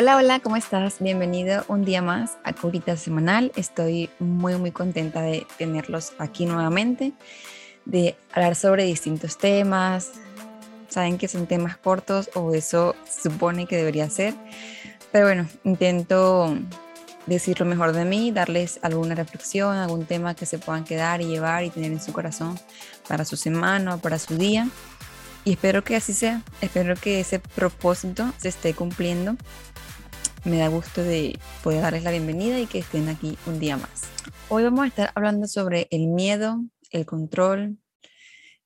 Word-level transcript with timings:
Hola, 0.00 0.16
hola, 0.16 0.38
¿cómo 0.38 0.54
estás? 0.54 1.00
Bienvenido 1.00 1.64
un 1.66 1.84
día 1.84 2.02
más 2.02 2.38
a 2.44 2.52
Curita 2.52 2.96
Semanal. 2.96 3.50
Estoy 3.56 4.08
muy, 4.20 4.54
muy 4.54 4.70
contenta 4.70 5.22
de 5.22 5.44
tenerlos 5.56 6.12
aquí 6.20 6.46
nuevamente, 6.46 7.14
de 7.84 8.16
hablar 8.32 8.54
sobre 8.54 8.84
distintos 8.84 9.38
temas. 9.38 10.12
Saben 10.88 11.18
que 11.18 11.26
son 11.26 11.48
temas 11.48 11.76
cortos 11.78 12.30
o 12.34 12.54
eso 12.54 12.94
supone 13.10 13.66
que 13.66 13.76
debería 13.76 14.08
ser. 14.08 14.34
Pero 15.10 15.26
bueno, 15.26 15.48
intento 15.64 16.56
decir 17.26 17.58
lo 17.58 17.66
mejor 17.66 17.92
de 17.92 18.04
mí, 18.04 18.30
darles 18.30 18.78
alguna 18.82 19.16
reflexión, 19.16 19.76
algún 19.76 20.06
tema 20.06 20.36
que 20.36 20.46
se 20.46 20.58
puedan 20.60 20.84
quedar 20.84 21.22
y 21.22 21.26
llevar 21.26 21.64
y 21.64 21.70
tener 21.70 21.90
en 21.90 22.00
su 22.00 22.12
corazón 22.12 22.56
para 23.08 23.24
su 23.24 23.36
semana 23.36 23.96
o 23.96 23.98
para 23.98 24.20
su 24.20 24.36
día. 24.36 24.68
Y 25.44 25.52
espero 25.52 25.82
que 25.82 25.96
así 25.96 26.12
sea, 26.12 26.42
espero 26.60 26.94
que 26.94 27.18
ese 27.18 27.40
propósito 27.40 28.32
se 28.36 28.48
esté 28.48 28.74
cumpliendo 28.74 29.36
me 30.44 30.58
da 30.58 30.68
gusto 30.68 31.02
de 31.02 31.38
poder 31.62 31.82
darles 31.82 32.04
la 32.04 32.10
bienvenida 32.10 32.58
y 32.58 32.66
que 32.66 32.78
estén 32.78 33.08
aquí 33.08 33.36
un 33.46 33.58
día 33.58 33.76
más. 33.76 34.02
Hoy 34.48 34.64
vamos 34.64 34.84
a 34.84 34.88
estar 34.88 35.12
hablando 35.14 35.46
sobre 35.46 35.88
el 35.90 36.06
miedo, 36.06 36.64
el 36.90 37.06
control, 37.06 37.78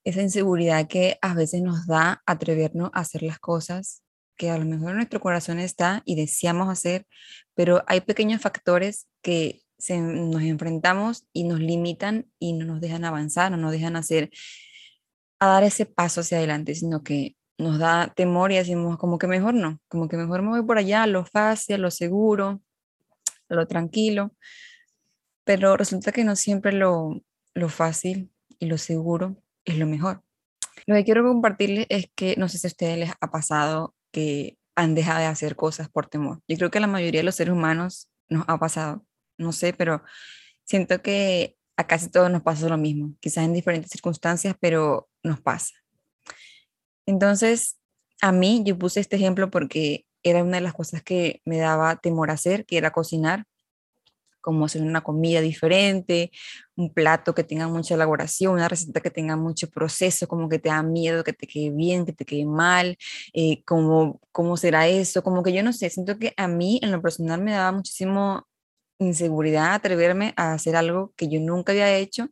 esa 0.05 0.23
inseguridad 0.23 0.89
que 0.89 1.19
a 1.23 1.35
veces 1.35 1.63
nos 1.63 1.87
da 1.87 2.23
atrevernos 2.27 2.91
a 2.93 3.01
hacer 3.01 3.23
las 3.23 3.39
cosas 3.39 4.03
que 4.37 4.51
a 4.51 4.59
lo 4.59 4.65
mejor 4.65 4.91
en 4.91 4.97
nuestro 4.97 5.21
corazón 5.21 5.59
está 5.59 6.03
y 6.05 6.16
deseamos 6.16 6.69
hacer, 6.69 7.07
pero 7.55 7.85
hay 7.87 8.01
pequeños 8.01 8.41
factores 8.41 9.07
que 9.23 9.61
nos 9.91 10.43
enfrentamos 10.43 11.27
y 11.33 11.45
nos 11.45 11.61
limitan 11.61 12.30
y 12.39 12.52
no 12.52 12.65
nos 12.65 12.80
dejan 12.80 13.05
avanzar, 13.05 13.51
no 13.51 13.57
nos 13.57 13.73
dejan 13.73 13.97
hacer, 13.97 14.30
a 15.39 15.47
dar 15.47 15.65
ese 15.65 15.87
paso 15.87 16.21
hacia 16.21 16.39
adelante, 16.39 16.75
sino 16.75 17.02
que 17.02 17.37
nos 17.59 17.79
da 17.79 18.13
temor 18.15 18.52
y 18.52 18.57
decimos 18.57 18.99
como 18.99 19.18
que 19.18 19.27
mejor 19.27 19.54
no, 19.54 19.79
como 19.88 20.09
que 20.09 20.16
mejor 20.16 20.43
me 20.43 20.51
voy 20.51 20.63
por 20.65 20.79
allá, 20.79 21.07
lo 21.07 21.24
fácil, 21.24 21.80
lo 21.80 21.90
seguro, 21.90 22.60
lo 23.49 23.66
tranquilo, 23.66 24.35
pero 25.45 25.77
resulta 25.77 26.12
que 26.12 26.24
no 26.24 26.37
siempre 26.37 26.73
lo, 26.73 27.23
lo 27.54 27.68
fácil 27.68 28.32
y 28.59 28.66
lo 28.66 28.79
seguro 28.79 29.37
es 29.65 29.79
lo 29.79 29.87
mejor. 29.87 30.23
Lo 30.87 30.95
que 30.95 31.04
quiero 31.04 31.23
compartirles 31.23 31.87
es 31.88 32.07
que 32.15 32.35
no 32.37 32.49
sé 32.49 32.59
si 32.59 32.66
a 32.66 32.68
ustedes 32.68 32.99
les 32.99 33.12
ha 33.21 33.30
pasado 33.30 33.95
que 34.10 34.59
han 34.74 34.95
dejado 34.95 35.21
de 35.21 35.27
hacer 35.27 35.57
cosas 35.57 35.88
por 35.88 36.07
temor. 36.07 36.40
Yo 36.49 36.57
creo 36.57 36.71
que 36.71 36.79
a 36.79 36.80
la 36.80 36.87
mayoría 36.87 37.21
de 37.21 37.24
los 37.24 37.37
seres 37.37 37.52
humanos 37.52 38.09
nos 38.29 38.45
ha 38.49 38.59
pasado, 38.59 39.05
no 39.38 39.52
sé, 39.52 39.73
pero 39.73 40.02
siento 40.65 41.02
que 41.02 41.57
a 41.77 41.87
casi 41.87 42.10
todos 42.10 42.30
nos 42.30 42.43
pasa 42.43 42.68
lo 42.68 42.79
mismo, 42.79 43.15
quizás 43.21 43.45
en 43.45 43.52
diferentes 43.52 43.90
circunstancias, 43.90 44.57
pero 44.60 45.09
nos 45.23 45.40
pasa. 45.40 45.82
Entonces, 47.07 47.79
a 48.21 48.33
mí 48.33 48.63
yo 48.65 48.79
puse 48.79 49.01
este 49.01 49.17
ejemplo 49.17 49.51
porque 49.51 50.07
era 50.23 50.43
una 50.45 50.59
de 50.59 50.63
las 50.63 50.75
cosas 50.75 51.03
que 51.03 51.41
me 51.45 51.59
daba 51.59 51.97
temor 51.97 52.31
hacer, 52.31 52.65
que 52.67 52.79
era 52.79 52.93
cocinar, 52.93 53.45
como 54.43 54.67
hacer 54.67 54.83
una 54.83 55.03
comida 55.03 55.41
diferente, 55.41 56.30
un 56.77 56.93
plato 56.93 57.35
que 57.35 57.45
tenga 57.45 57.69
mucha 57.69 57.95
elaboración, 57.95 58.55
una 58.55 58.69
receta 58.69 59.01
que 59.01 59.11
tenga 59.11 59.37
mucho 59.37 59.71
proceso, 59.71 60.29
como 60.29 60.49
que 60.49 60.59
te 60.59 60.69
da 60.69 60.83
miedo 60.83 61.25
que 61.25 61.33
te 61.33 61.47
quede 61.47 61.71
bien, 61.71 62.05
que 62.05 62.13
te 62.13 62.25
quede 62.25 62.45
mal, 62.45 62.99
eh, 63.33 63.63
cómo 63.65 64.56
será 64.56 64.89
eso, 64.89 65.23
como 65.23 65.43
que 65.43 65.53
yo 65.53 65.62
no 65.62 65.73
sé, 65.73 65.91
siento 65.91 66.19
que 66.19 66.34
a 66.37 66.49
mí 66.49 66.81
en 66.83 66.93
lo 66.93 67.00
personal 67.00 67.41
me 67.41 67.53
daba 67.53 67.73
muchísimo 67.73 68.47
inseguridad 68.99 69.75
atreverme 69.75 70.34
a 70.37 70.55
hacer 70.55 70.77
algo 70.77 71.12
que 71.17 71.28
yo 71.28 71.41
nunca 71.41 71.73
había 71.73 71.97
hecho, 71.97 72.28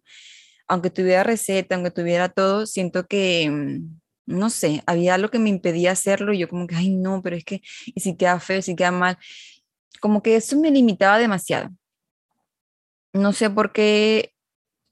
aunque 0.69 0.91
tuviera 0.91 1.25
receta, 1.25 1.75
aunque 1.77 1.91
tuviera 1.91 2.29
todo, 2.29 2.67
siento 2.67 3.07
que 3.07 3.51
mm, 3.51 4.01
no 4.27 4.51
sé, 4.51 4.83
había 4.87 5.15
algo 5.15 5.31
que 5.31 5.39
me 5.39 5.49
impedía 5.49 5.93
hacerlo 5.93 6.33
y 6.33 6.39
yo 6.39 6.49
como 6.49 6.67
que, 6.67 6.77
ay, 6.77 6.91
no, 6.91 7.23
pero 7.23 7.37
es 7.37 7.45
que, 7.45 7.63
y 7.87 8.01
si 8.01 8.17
queda 8.17 8.39
feo, 8.41 8.63
si 8.63 8.77
queda 8.77 8.91
mal, 8.91 9.19
como 10.01 10.23
que 10.23 10.37
eso 10.37 10.59
me 10.59 10.71
limitaba 10.71 11.19
demasiado. 11.19 11.71
No 13.13 13.33
sé 13.33 13.51
por 13.51 13.73
qué 13.73 14.33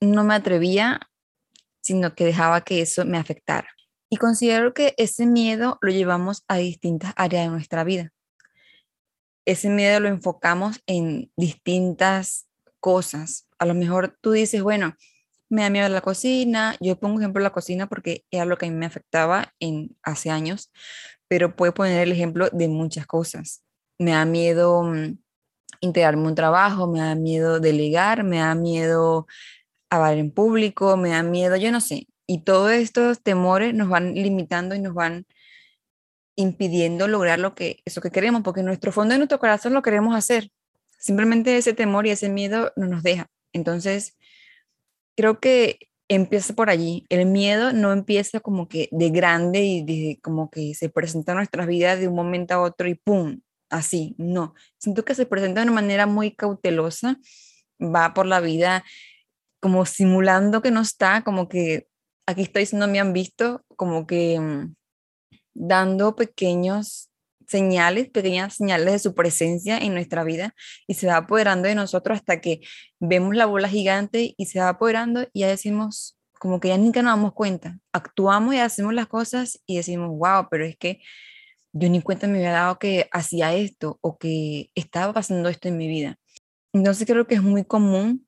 no 0.01 0.25
me 0.25 0.35
atrevía, 0.35 1.01
sino 1.81 2.15
que 2.15 2.25
dejaba 2.25 2.63
que 2.63 2.83
eso 2.83 3.05
me 3.05 3.19
afectara. 3.19 3.69
Y 4.11 4.17
considero 4.17 4.75
que 4.75 4.95
ese 4.97 5.27
miedo 5.27 5.79
lo 5.81 5.91
llevamos 5.91 6.45
a 6.49 6.57
distintas 6.57 7.13
áreas 7.17 7.45
de 7.45 7.51
nuestra 7.51 7.85
vida. 7.85 8.13
Ese 9.45 9.69
miedo 9.69 10.01
lo 10.01 10.09
enfocamos 10.09 10.81
en 10.87 11.31
distintas 11.37 12.49
cosas. 12.81 13.49
A 13.59 13.67
lo 13.67 13.75
mejor 13.75 14.19
tú 14.21 14.33
dices, 14.33 14.63
bueno, 14.63 14.95
me 15.49 15.63
da 15.63 15.71
miedo 15.71 15.89
la 15.89 16.01
cocina. 16.01 16.77
Yo 16.81 16.99
pongo 16.99 17.19
ejemplo 17.21 17.43
la 17.43 17.51
cocina 17.51 17.89
porque 17.89 18.25
era 18.31 18.45
lo 18.45 18.59
que 18.59 18.67
a 18.67 18.71
mí 18.71 18.77
me 18.77 18.87
afectaba 18.87 19.55
en 19.61 19.97
hace 20.03 20.31
años, 20.31 20.71
pero 21.29 21.57
puedo 21.57 21.75
poner 21.75 22.03
el 22.03 22.13
ejemplo 22.13 22.49
de 22.53 22.69
muchas 22.69 23.07
cosas. 23.07 23.63
Me 23.99 24.13
da 24.13 24.25
miedo 24.25 24.83
mm, 24.83 25.19
integrarme 25.81 26.27
un 26.27 26.35
trabajo, 26.35 26.87
me 26.87 27.01
da 27.01 27.15
miedo 27.15 27.61
delegar, 27.61 28.25
me 28.25 28.39
da 28.39 28.55
miedo 28.55 29.27
hablar 29.91 30.19
en 30.19 30.31
público, 30.31 30.97
me 30.97 31.11
da 31.11 31.23
miedo, 31.23 31.57
yo 31.57 31.73
no 31.73 31.81
sé. 31.81 32.09
Y 32.27 32.43
todos 32.43 32.73
estos 32.73 33.23
temores 33.23 33.75
nos 33.75 33.89
van 33.89 34.15
limitando 34.15 34.75
y 34.75 34.81
nos 34.81 34.95
van 34.95 35.27
impidiendo 36.37 37.09
lograr 37.09 37.39
lo 37.39 37.55
que 37.55 37.81
eso 37.85 38.01
que 38.01 38.11
queremos, 38.11 38.43
porque 38.43 38.61
en 38.61 38.67
nuestro 38.67 38.93
fondo 38.93 39.13
de 39.13 39.19
nuestro 39.19 39.41
corazón 39.41 39.75
lo 39.75 39.83
queremos 39.83 40.15
hacer. 40.15 40.51
Simplemente 40.99 41.57
ese 41.57 41.73
temor 41.73 42.07
y 42.07 42.11
ese 42.11 42.29
miedo 42.29 42.73
no 42.77 42.87
nos 42.87 43.03
deja. 43.03 43.29
Entonces, 43.53 44.17
creo 45.19 45.41
que 45.41 45.81
empieza 46.09 46.55
por 46.55 46.71
allí. 46.71 47.05
El 47.09 47.27
miedo 47.27 47.73
no 47.73 47.93
empieza 47.93 48.39
como 48.39 48.69
que 48.69 48.89
de 48.93 49.11
grande 49.11 49.65
y 49.65 50.17
como 50.23 50.49
que 50.49 50.75
se 50.75 50.89
presenta 50.89 51.33
en 51.33 51.39
nuestras 51.39 51.67
vidas 51.67 51.99
de 51.99 52.07
un 52.07 52.15
momento 52.15 52.55
a 52.55 52.61
otro 52.61 52.89
y 52.89 52.95
¡pum! 52.95 53.41
Así, 53.69 54.15
no. 54.17 54.55
Siento 54.79 55.05
que 55.05 55.17
se 55.17 55.27
presenta 55.27 55.61
de 55.61 55.67
una 55.67 55.75
manera 55.75 56.07
muy 56.07 56.31
cautelosa, 56.31 57.19
va 57.81 58.15
por 58.15 58.27
la 58.27 58.39
vida 58.39 58.85
como 59.61 59.85
simulando 59.87 60.63
que 60.63 60.71
no 60.71 60.83
está, 60.83 61.25
como 61.25 61.49
que 61.49 61.89
aquí 62.25 62.43
estoy, 62.43 62.67
si 62.67 62.77
no 62.77 62.87
me 62.87 63.01
han 63.01 63.13
visto, 63.13 63.65
como 63.75 64.07
que 64.07 64.39
mm, 64.39 64.75
dando 65.53 66.15
pequeños 66.15 67.08
señales, 67.49 68.11
pequeñas 68.11 68.55
señales 68.55 68.93
de 68.93 68.99
su 68.99 69.15
presencia 69.15 69.79
en 69.79 69.95
nuestra 69.95 70.23
vida 70.23 70.55
y 70.87 70.95
se 70.95 71.07
va 71.07 71.17
apoderando 71.17 71.69
de 71.69 71.75
nosotros 71.75 72.19
hasta 72.19 72.41
que 72.41 72.61
vemos 73.01 73.35
la 73.35 73.47
bola 73.47 73.69
gigante 73.69 74.35
y 74.37 74.47
se 74.47 74.61
va 74.61 74.69
apoderando 74.69 75.27
y 75.33 75.41
ya 75.41 75.49
decimos, 75.49 76.19
como 76.39 76.61
que 76.61 76.69
ya 76.69 76.79
nunca 76.79 77.03
nos 77.03 77.13
damos 77.13 77.33
cuenta, 77.33 77.79
actuamos 77.93 78.55
y 78.55 78.59
hacemos 78.59 78.95
las 78.95 79.09
cosas 79.09 79.61
y 79.67 79.77
decimos, 79.77 80.11
wow, 80.11 80.47
pero 80.51 80.65
es 80.65 80.77
que 80.77 81.01
yo 81.73 81.89
ni 81.89 82.03
cuenta 82.03 82.27
me 82.27 82.39
había 82.39 82.53
dado 82.53 82.79
que 82.79 83.09
hacía 83.13 83.55
esto 83.55 83.99
o 84.01 84.19
que 84.19 84.71
estaba 84.75 85.13
pasando 85.13 85.49
esto 85.49 85.69
en 85.69 85.77
mi 85.77 85.89
vida. 85.89 86.19
Entonces 86.73 87.07
creo 87.07 87.27
que 87.27 87.37
es 87.37 87.43
muy 87.43 87.65
común 87.65 88.27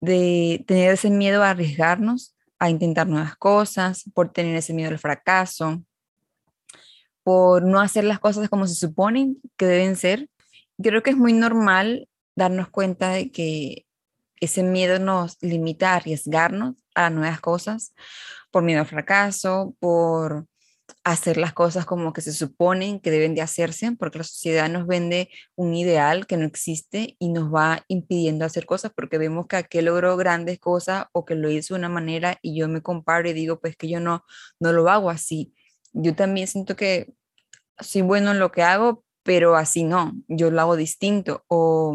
de 0.00 0.64
tener 0.66 0.92
ese 0.92 1.10
miedo 1.10 1.42
a 1.42 1.50
arriesgarnos, 1.50 2.36
a 2.58 2.68
intentar 2.68 3.06
nuevas 3.06 3.36
cosas, 3.36 4.04
por 4.14 4.32
tener 4.32 4.54
ese 4.56 4.74
miedo 4.74 4.90
al 4.90 4.98
fracaso, 4.98 5.82
por 7.22 7.62
no 7.62 7.80
hacer 7.80 8.04
las 8.04 8.18
cosas 8.18 8.48
como 8.48 8.66
se 8.66 8.74
suponen 8.74 9.40
que 9.56 9.66
deben 9.66 9.96
ser. 9.96 10.28
Creo 10.82 11.02
que 11.02 11.10
es 11.10 11.16
muy 11.16 11.32
normal 11.32 12.08
darnos 12.34 12.68
cuenta 12.68 13.10
de 13.10 13.30
que 13.30 13.86
ese 14.40 14.62
miedo 14.62 14.98
nos 14.98 15.38
limita 15.40 15.92
a 15.92 15.96
arriesgarnos 15.96 16.74
a 16.94 17.10
nuevas 17.10 17.40
cosas, 17.40 17.94
por 18.50 18.64
miedo 18.64 18.80
al 18.80 18.86
fracaso, 18.86 19.76
por 19.78 20.46
hacer 21.04 21.36
las 21.36 21.52
cosas 21.52 21.86
como 21.86 22.12
que 22.12 22.20
se 22.20 22.32
suponen 22.32 23.00
que 23.00 23.10
deben 23.10 23.34
de 23.34 23.42
hacerse, 23.42 23.92
porque 23.92 24.18
la 24.18 24.24
sociedad 24.24 24.68
nos 24.68 24.86
vende 24.86 25.30
un 25.54 25.74
ideal 25.74 26.26
que 26.26 26.36
no 26.36 26.44
existe 26.44 27.16
y 27.18 27.28
nos 27.28 27.52
va 27.54 27.84
impidiendo 27.88 28.44
hacer 28.44 28.66
cosas 28.66 28.92
porque 28.94 29.18
vemos 29.18 29.46
que 29.46 29.56
aquel 29.56 29.86
logró 29.86 30.16
grandes 30.16 30.58
cosas 30.58 31.06
o 31.12 31.24
que 31.24 31.34
lo 31.34 31.50
hizo 31.50 31.74
de 31.74 31.78
una 31.78 31.88
manera 31.88 32.38
y 32.42 32.58
yo 32.58 32.68
me 32.68 32.82
comparo 32.82 33.28
y 33.28 33.32
digo, 33.32 33.60
pues 33.60 33.76
que 33.76 33.88
yo 33.88 34.00
no, 34.00 34.24
no 34.60 34.72
lo 34.72 34.88
hago 34.90 35.08
así 35.08 35.54
yo 35.92 36.14
también 36.14 36.46
siento 36.46 36.76
que 36.76 37.12
soy 37.78 38.02
bueno 38.02 38.30
en 38.32 38.38
lo 38.38 38.52
que 38.52 38.62
hago, 38.62 39.04
pero 39.22 39.56
así 39.56 39.84
no, 39.84 40.12
yo 40.28 40.50
lo 40.50 40.60
hago 40.60 40.76
distinto. 40.76 41.44
O, 41.48 41.94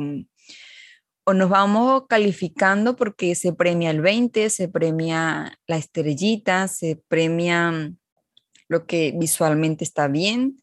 o 1.25 1.33
nos 1.33 1.49
vamos 1.49 2.03
calificando 2.07 2.95
porque 2.95 3.35
se 3.35 3.53
premia 3.53 3.91
el 3.91 4.01
20, 4.01 4.49
se 4.49 4.69
premia 4.69 5.57
la 5.67 5.77
estrellita, 5.77 6.67
se 6.67 7.01
premia 7.07 7.91
lo 8.69 8.85
que 8.85 9.13
visualmente 9.15 9.83
está 9.83 10.07
bien, 10.07 10.57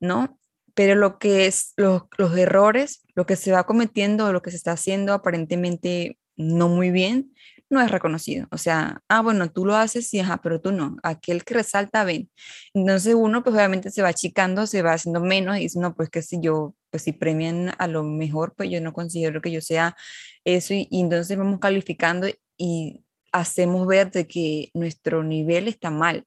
¿no? 0.00 0.38
Pero 0.74 0.94
lo 0.94 1.18
que 1.18 1.46
es 1.46 1.72
los, 1.76 2.02
los 2.16 2.36
errores, 2.36 3.02
lo 3.14 3.26
que 3.26 3.36
se 3.36 3.52
va 3.52 3.66
cometiendo, 3.66 4.32
lo 4.32 4.42
que 4.42 4.50
se 4.50 4.56
está 4.56 4.72
haciendo 4.72 5.12
aparentemente 5.12 6.18
no 6.36 6.68
muy 6.68 6.90
bien, 6.90 7.34
no 7.70 7.80
es 7.80 7.90
reconocido. 7.90 8.48
O 8.50 8.58
sea, 8.58 9.02
ah, 9.08 9.22
bueno, 9.22 9.50
tú 9.50 9.64
lo 9.64 9.76
haces 9.76 10.12
y 10.12 10.20
ajá, 10.20 10.40
pero 10.42 10.60
tú 10.60 10.72
no. 10.72 10.96
Aquel 11.02 11.44
que 11.44 11.54
resalta, 11.54 12.04
ven. 12.04 12.28
Entonces 12.74 13.14
uno, 13.14 13.42
pues 13.42 13.54
obviamente 13.54 13.90
se 13.90 14.02
va 14.02 14.08
achicando, 14.08 14.66
se 14.66 14.82
va 14.82 14.94
haciendo 14.94 15.20
menos 15.20 15.56
y 15.56 15.60
dice, 15.60 15.78
no, 15.78 15.94
pues 15.94 16.10
que 16.10 16.20
si 16.20 16.40
yo, 16.40 16.74
pues 16.90 17.04
si 17.04 17.12
premian 17.12 17.72
a 17.78 17.86
lo 17.86 18.02
mejor, 18.02 18.54
pues 18.56 18.70
yo 18.70 18.80
no 18.80 18.92
considero 18.92 19.40
que 19.40 19.52
yo 19.52 19.60
sea 19.60 19.96
eso 20.44 20.74
y, 20.74 20.88
entonces 20.90 21.38
vamos 21.38 21.60
calificando 21.60 22.26
y 22.58 23.04
hacemos 23.32 23.86
ver 23.86 24.10
de 24.10 24.26
que 24.26 24.70
nuestro 24.74 25.22
nivel 25.22 25.68
está 25.68 25.90
mal, 25.90 26.24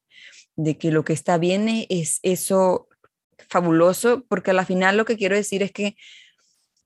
de 0.55 0.77
que 0.77 0.91
lo 0.91 1.03
que 1.03 1.13
está 1.13 1.37
bien 1.37 1.67
es 1.89 2.19
eso 2.23 2.87
fabuloso, 3.49 4.25
porque 4.29 4.51
al 4.51 4.65
final 4.65 4.95
lo 4.97 5.05
que 5.05 5.17
quiero 5.17 5.35
decir 5.35 5.61
es 5.63 5.71
que 5.73 5.95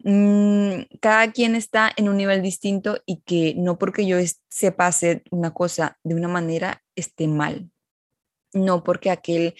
mm, 0.03 0.97
cada 1.01 1.31
quien 1.31 1.55
está 1.55 1.91
en 1.95 2.09
un 2.09 2.17
nivel 2.17 2.41
distinto 2.41 2.99
y 3.05 3.21
que 3.21 3.53
no 3.57 3.77
porque 3.77 4.05
yo 4.05 4.17
sepa 4.49 4.87
hacer 4.87 5.23
una 5.31 5.53
cosa 5.53 5.97
de 6.03 6.15
una 6.15 6.27
manera 6.27 6.83
esté 6.95 7.27
mal. 7.27 7.69
No 8.53 8.83
porque 8.83 9.11
aquel 9.11 9.55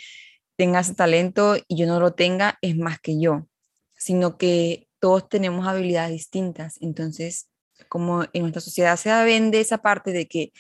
tenga 0.58 0.80
ese 0.80 0.96
talento 0.96 1.56
y 1.68 1.78
yo 1.78 1.88
no 1.88 2.00
lo 2.00 2.14
tenga 2.14 2.58
es 2.62 2.76
más 2.78 3.00
que 3.00 3.20
yo, 3.20 3.48
sino 3.96 4.38
que 4.38 4.88
todos 5.00 5.30
tenemos 5.30 5.68
habilidades 5.68 6.12
distintas. 6.12 6.78
Entonces, 6.82 7.50
como 7.90 8.24
en 8.34 8.42
nuestra 8.42 8.62
sociedad 8.62 8.98
se 8.98 9.10
vende 9.24 9.60
esa 9.60 9.80
parte 9.80 10.12
de 10.12 10.28
que 10.28 10.52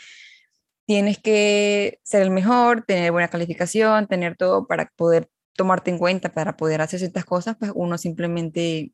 tienes 0.85 1.19
que 1.19 1.99
ser 2.03 2.21
el 2.21 2.31
mejor, 2.31 2.83
tener 2.85 3.11
buena 3.11 3.27
calificación, 3.29 4.07
tener 4.07 4.37
todo 4.37 4.67
para 4.67 4.91
poder 4.95 5.29
tomarte 5.55 5.91
en 5.91 5.97
cuenta, 5.97 6.31
para 6.31 6.55
poder 6.55 6.81
hacer 6.81 6.99
ciertas 6.99 7.25
cosas, 7.25 7.57
pues 7.59 7.71
uno 7.75 7.97
simplemente 7.97 8.93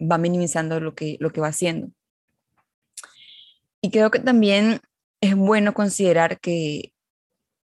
va 0.00 0.18
minimizando 0.18 0.80
lo 0.80 0.94
que, 0.94 1.16
lo 1.20 1.30
que 1.30 1.40
va 1.40 1.48
haciendo. 1.48 1.90
Y 3.80 3.90
creo 3.90 4.10
que 4.10 4.18
también 4.18 4.80
es 5.20 5.34
bueno 5.34 5.74
considerar 5.74 6.40
que 6.40 6.92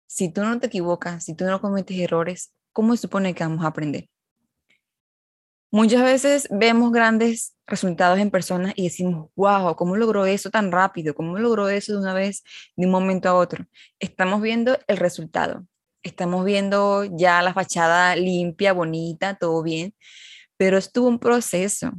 si 0.07 0.29
tú 0.31 0.43
no 0.43 0.61
te 0.61 0.67
equivocas, 0.67 1.25
si 1.25 1.35
tú 1.35 1.45
no 1.45 1.61
cometes 1.61 1.99
errores, 1.99 2.53
¿cómo 2.73 2.95
se 2.95 3.03
supone 3.03 3.35
que 3.35 3.45
vamos 3.45 3.65
a 3.65 3.69
aprender? 3.69 4.09
Muchas 5.71 6.03
veces 6.03 6.49
vemos 6.51 6.93
grandes 6.93 7.55
resultados 7.67 8.19
en 8.19 8.31
personas 8.31 8.75
y 8.77 8.85
decimos, 8.85 9.31
wow, 9.37 9.75
¿cómo 9.75 9.97
logró 9.97 10.27
eso 10.27 10.51
tan 10.51 10.71
rápido? 10.71 11.15
¿Cómo 11.15 11.39
logró 11.39 11.71
eso 11.71 11.93
de 11.93 11.99
una 11.99 12.13
vez, 12.13 12.45
de 12.77 12.85
un 12.85 12.93
momento 12.93 13.31
a 13.31 13.35
otro? 13.35 13.65
Estamos 13.99 14.43
viendo 14.43 14.79
el 14.87 14.99
resultado, 14.99 15.67
estamos 16.03 16.45
viendo 16.45 17.05
ya 17.05 17.41
la 17.41 17.55
fachada 17.55 18.15
limpia, 18.17 18.75
bonita, 18.75 19.37
todo 19.37 19.63
bien, 19.63 19.95
pero 20.59 20.77
estuvo 20.77 21.09
un 21.09 21.19
proceso, 21.19 21.91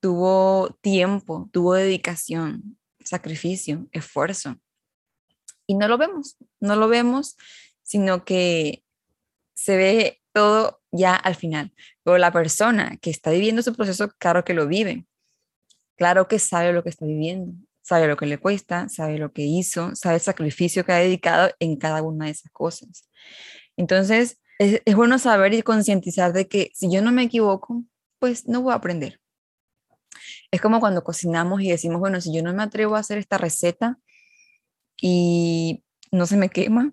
tuvo 0.00 0.78
tiempo, 0.80 1.48
tuvo 1.52 1.74
dedicación, 1.74 2.78
sacrificio, 3.04 3.86
esfuerzo. 3.92 4.56
Y 5.66 5.74
no 5.74 5.86
lo 5.86 5.98
vemos, 5.98 6.36
no 6.58 6.76
lo 6.76 6.88
vemos, 6.88 7.36
sino 7.82 8.24
que 8.24 8.84
se 9.54 9.76
ve 9.76 10.22
todo 10.32 10.80
ya 10.90 11.14
al 11.14 11.36
final. 11.36 11.72
Pero 12.02 12.18
la 12.18 12.32
persona 12.32 12.96
que 12.96 13.10
está 13.10 13.30
viviendo 13.30 13.60
ese 13.60 13.72
proceso, 13.72 14.10
claro 14.18 14.44
que 14.44 14.54
lo 14.54 14.66
vive, 14.66 15.06
claro 15.96 16.28
que 16.28 16.38
sabe 16.38 16.72
lo 16.72 16.82
que 16.82 16.88
está 16.88 17.04
viviendo, 17.04 17.52
sabe 17.82 18.08
lo 18.08 18.16
que 18.16 18.26
le 18.26 18.38
cuesta, 18.38 18.88
sabe 18.88 19.18
lo 19.18 19.32
que 19.32 19.42
hizo, 19.42 19.94
sabe 19.94 20.16
el 20.16 20.20
sacrificio 20.20 20.84
que 20.84 20.92
ha 20.92 20.98
dedicado 20.98 21.50
en 21.60 21.76
cada 21.76 22.02
una 22.02 22.26
de 22.26 22.32
esas 22.32 22.50
cosas. 22.52 23.08
Entonces, 23.76 24.40
es, 24.58 24.82
es 24.84 24.94
bueno 24.94 25.18
saber 25.18 25.54
y 25.54 25.62
concientizar 25.62 26.32
de 26.32 26.48
que 26.48 26.70
si 26.74 26.90
yo 26.90 27.02
no 27.02 27.12
me 27.12 27.24
equivoco, 27.24 27.84
pues 28.18 28.46
no 28.46 28.62
voy 28.62 28.72
a 28.72 28.76
aprender. 28.76 29.19
Es 30.50 30.60
como 30.60 30.80
cuando 30.80 31.04
cocinamos 31.04 31.60
y 31.62 31.70
decimos, 31.70 32.00
bueno, 32.00 32.20
si 32.20 32.34
yo 32.34 32.42
no 32.42 32.52
me 32.52 32.62
atrevo 32.62 32.96
a 32.96 33.00
hacer 33.00 33.18
esta 33.18 33.38
receta 33.38 33.98
y 35.00 35.84
no 36.10 36.26
se 36.26 36.36
me 36.36 36.48
quema, 36.48 36.92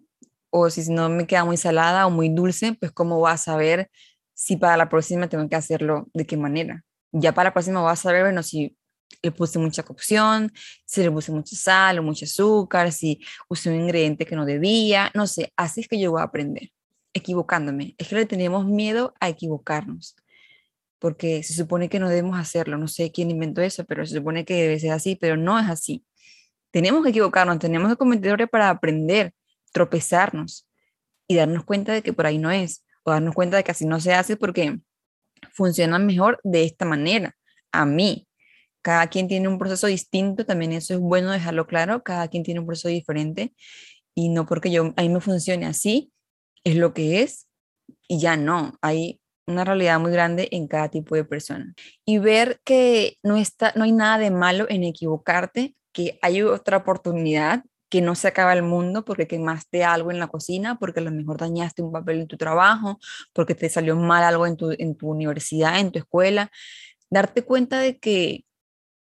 o 0.49 0.69
si 0.69 0.91
no 0.91 1.09
me 1.09 1.27
queda 1.27 1.45
muy 1.45 1.57
salada 1.57 2.07
o 2.07 2.09
muy 2.09 2.29
dulce, 2.29 2.73
pues 2.73 2.91
cómo 2.91 3.17
voy 3.17 3.31
a 3.31 3.37
saber 3.37 3.89
si 4.33 4.55
para 4.55 4.77
la 4.77 4.89
próxima 4.89 5.27
tengo 5.27 5.47
que 5.49 5.55
hacerlo 5.55 6.07
de 6.13 6.25
qué 6.25 6.37
manera. 6.37 6.83
Ya 7.11 7.33
para 7.33 7.49
la 7.49 7.53
próxima 7.53 7.81
voy 7.81 7.91
a 7.91 7.95
saber, 7.95 8.23
bueno, 8.23 8.43
si 8.43 8.77
le 9.21 9.31
puse 9.31 9.57
mucha 9.59 9.83
cocción, 9.83 10.51
si 10.85 11.01
le 11.01 11.11
puse 11.11 11.31
mucha 11.31 11.55
sal 11.55 11.99
o 11.99 12.03
mucho 12.03 12.25
azúcar, 12.25 12.91
si 12.91 13.19
usé 13.49 13.69
un 13.69 13.81
ingrediente 13.81 14.25
que 14.25 14.35
no 14.35 14.45
debía, 14.45 15.11
no 15.15 15.27
sé, 15.27 15.51
así 15.57 15.81
es 15.81 15.87
que 15.87 15.99
yo 15.99 16.11
voy 16.11 16.21
a 16.21 16.25
aprender, 16.25 16.71
equivocándome. 17.13 17.95
Es 17.97 18.07
que 18.07 18.15
le 18.15 18.25
tenemos 18.25 18.65
miedo 18.65 19.13
a 19.19 19.29
equivocarnos, 19.29 20.15
porque 20.99 21.43
se 21.43 21.53
supone 21.53 21.89
que 21.89 21.99
no 21.99 22.09
debemos 22.09 22.39
hacerlo, 22.39 22.77
no 22.77 22.87
sé 22.87 23.11
quién 23.11 23.31
inventó 23.31 23.61
eso, 23.61 23.85
pero 23.85 24.05
se 24.05 24.15
supone 24.15 24.45
que 24.45 24.55
debe 24.55 24.79
ser 24.79 24.91
así, 24.91 25.15
pero 25.15 25.37
no 25.37 25.59
es 25.59 25.67
así. 25.67 26.05
Tenemos 26.71 27.03
que 27.03 27.09
equivocarnos, 27.09 27.59
tenemos 27.59 27.89
que 27.89 27.97
cometer 27.97 28.27
errores 28.27 28.49
para 28.49 28.69
aprender, 28.69 29.33
tropezarnos 29.71 30.67
y 31.27 31.35
darnos 31.35 31.63
cuenta 31.65 31.93
de 31.93 32.01
que 32.01 32.13
por 32.13 32.25
ahí 32.25 32.37
no 32.37 32.51
es, 32.51 32.85
o 33.03 33.11
darnos 33.11 33.35
cuenta 33.35 33.57
de 33.57 33.63
que 33.63 33.71
así 33.71 33.85
no 33.85 33.99
se 33.99 34.13
hace 34.13 34.37
porque 34.37 34.79
funciona 35.51 35.99
mejor 35.99 36.39
de 36.43 36.63
esta 36.63 36.85
manera. 36.85 37.35
A 37.71 37.85
mí, 37.85 38.27
cada 38.81 39.07
quien 39.07 39.27
tiene 39.27 39.47
un 39.47 39.59
proceso 39.59 39.87
distinto, 39.87 40.45
también 40.45 40.71
eso 40.71 40.93
es 40.93 40.99
bueno 40.99 41.31
dejarlo 41.31 41.67
claro, 41.67 42.03
cada 42.03 42.27
quien 42.27 42.43
tiene 42.43 42.59
un 42.59 42.65
proceso 42.65 42.87
diferente 42.89 43.53
y 44.15 44.29
no 44.29 44.45
porque 44.45 44.71
yo 44.71 44.93
a 44.95 45.01
mí 45.01 45.09
me 45.09 45.21
funcione 45.21 45.65
así, 45.65 46.11
es 46.63 46.75
lo 46.75 46.93
que 46.93 47.21
es 47.21 47.47
y 48.07 48.19
ya 48.19 48.37
no, 48.37 48.73
hay 48.81 49.19
una 49.47 49.63
realidad 49.63 49.99
muy 49.99 50.11
grande 50.11 50.49
en 50.51 50.67
cada 50.67 50.89
tipo 50.89 51.15
de 51.15 51.23
persona. 51.23 51.73
Y 52.05 52.19
ver 52.19 52.59
que 52.63 53.17
no, 53.23 53.37
está, 53.37 53.73
no 53.75 53.85
hay 53.85 53.93
nada 53.93 54.17
de 54.17 54.29
malo 54.29 54.65
en 54.69 54.83
equivocarte, 54.83 55.75
que 55.93 56.19
hay 56.21 56.41
otra 56.43 56.77
oportunidad 56.77 57.63
que 57.89 58.01
no 58.01 58.15
se 58.15 58.27
acaba 58.27 58.53
el 58.53 58.63
mundo 58.63 59.05
porque 59.05 59.27
quemaste 59.27 59.85
algo 59.85 60.11
en 60.11 60.19
la 60.19 60.27
cocina, 60.27 60.77
porque 60.77 60.99
a 60.99 61.03
lo 61.03 61.11
mejor 61.11 61.37
dañaste 61.37 61.81
un 61.81 61.93
papel 61.93 62.19
en 62.19 62.27
tu 62.27 62.37
trabajo, 62.37 62.99
porque 63.33 63.55
te 63.55 63.69
salió 63.69 63.95
mal 63.95 64.23
algo 64.23 64.45
en 64.45 64.57
tu, 64.57 64.71
en 64.77 64.95
tu 64.95 65.09
universidad, 65.09 65.79
en 65.79 65.91
tu 65.91 65.99
escuela. 65.99 66.51
Darte 67.09 67.43
cuenta 67.43 67.79
de 67.79 67.97
que 67.97 68.45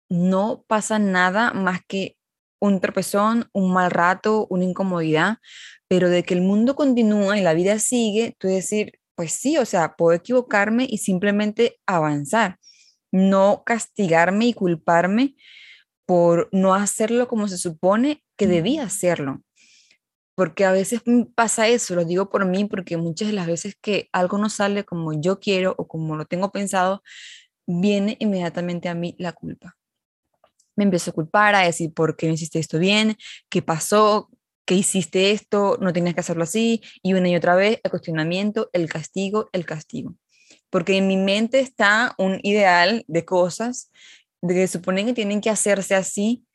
no 0.10 0.66
pasa 0.68 1.00
nada 1.00 1.54
más 1.54 1.80
que 1.88 2.18
un 2.60 2.80
tropezón, 2.82 3.50
un 3.54 3.74
mal 3.74 3.92
rato, 3.92 4.48
una 4.50 4.66
incomodidad, 4.66 5.38
pero 5.88 6.10
de 6.10 6.24
que 6.24 6.34
el 6.34 6.42
mundo 6.42 6.76
continúa 6.76 7.38
y 7.38 7.42
la 7.42 7.54
vida 7.54 7.80
sigue, 7.80 8.36
tú 8.38 8.48
decir, 8.48 9.00
pues 9.16 9.34
sí, 9.34 9.58
o 9.58 9.66
sea, 9.66 9.96
puedo 9.96 10.14
equivocarme 10.14 10.88
y 10.90 10.98
simplemente 11.00 11.80
avanzar, 11.86 12.60
no 13.12 13.64
castigarme 13.66 14.48
y 14.48 14.54
culparme 14.54 15.36
por 16.06 16.50
no 16.52 16.74
hacerlo 16.76 17.28
como 17.28 17.48
se 17.48 17.58
supone 17.58 18.24
que 18.38 18.48
debía 18.48 18.84
hacerlo. 18.84 19.42
Porque 20.36 20.66
a 20.66 20.72
veces 20.72 21.02
pasa 21.36 21.68
eso, 21.68 21.96
lo 21.96 22.06
digo 22.06 22.30
por 22.30 22.46
mí, 22.46 22.66
porque 22.66 22.98
muchas 22.98 23.28
de 23.28 23.34
las 23.36 23.48
veces 23.48 23.76
que 23.80 24.10
algo 24.12 24.38
no 24.40 24.50
sale 24.50 24.84
como 24.84 25.14
yo 25.14 25.40
quiero 25.40 25.76
o 25.78 25.88
como 25.88 26.16
lo 26.16 26.26
tengo 26.26 26.52
pensado, 26.52 27.04
viene 27.68 28.18
inmediatamente 28.20 28.90
a 28.90 28.96
mí 28.96 29.16
la 29.20 29.34
culpa. 29.34 29.78
Me 30.76 30.86
empiezo 30.86 31.12
a 31.12 31.14
culpar, 31.14 31.56
a 31.56 31.62
decir, 31.62 31.94
¿por 31.94 32.18
qué 32.18 32.28
no 32.28 32.34
hiciste 32.34 32.60
esto 32.60 32.80
bien? 32.80 33.16
¿Qué 33.50 33.62
pasó? 33.62 34.30
¿Qué 34.66 34.76
hiciste 34.76 35.32
esto? 35.32 35.78
No 35.82 35.92
tenías 35.92 36.14
que 36.14 36.22
hacerlo 36.22 36.44
así. 36.44 36.82
Y 37.02 37.14
una 37.14 37.30
y 37.30 37.36
otra 37.36 37.56
vez 37.56 37.80
el 37.84 37.92
cuestionamiento, 37.92 38.70
el 38.74 38.90
castigo, 38.90 39.50
el 39.52 39.66
castigo. 39.66 40.16
Porque 40.70 40.98
en 40.98 41.08
mi 41.08 41.18
mente 41.18 41.60
está 41.60 42.16
un 42.18 42.40
ideal 42.44 43.04
de 43.08 43.26
cosas 43.26 43.92
de 44.42 44.54
que 44.54 44.68
suponen 44.68 45.06
que 45.06 45.14
tienen 45.14 45.42
que 45.42 45.50
hacerse 45.50 45.96
así 45.96 46.46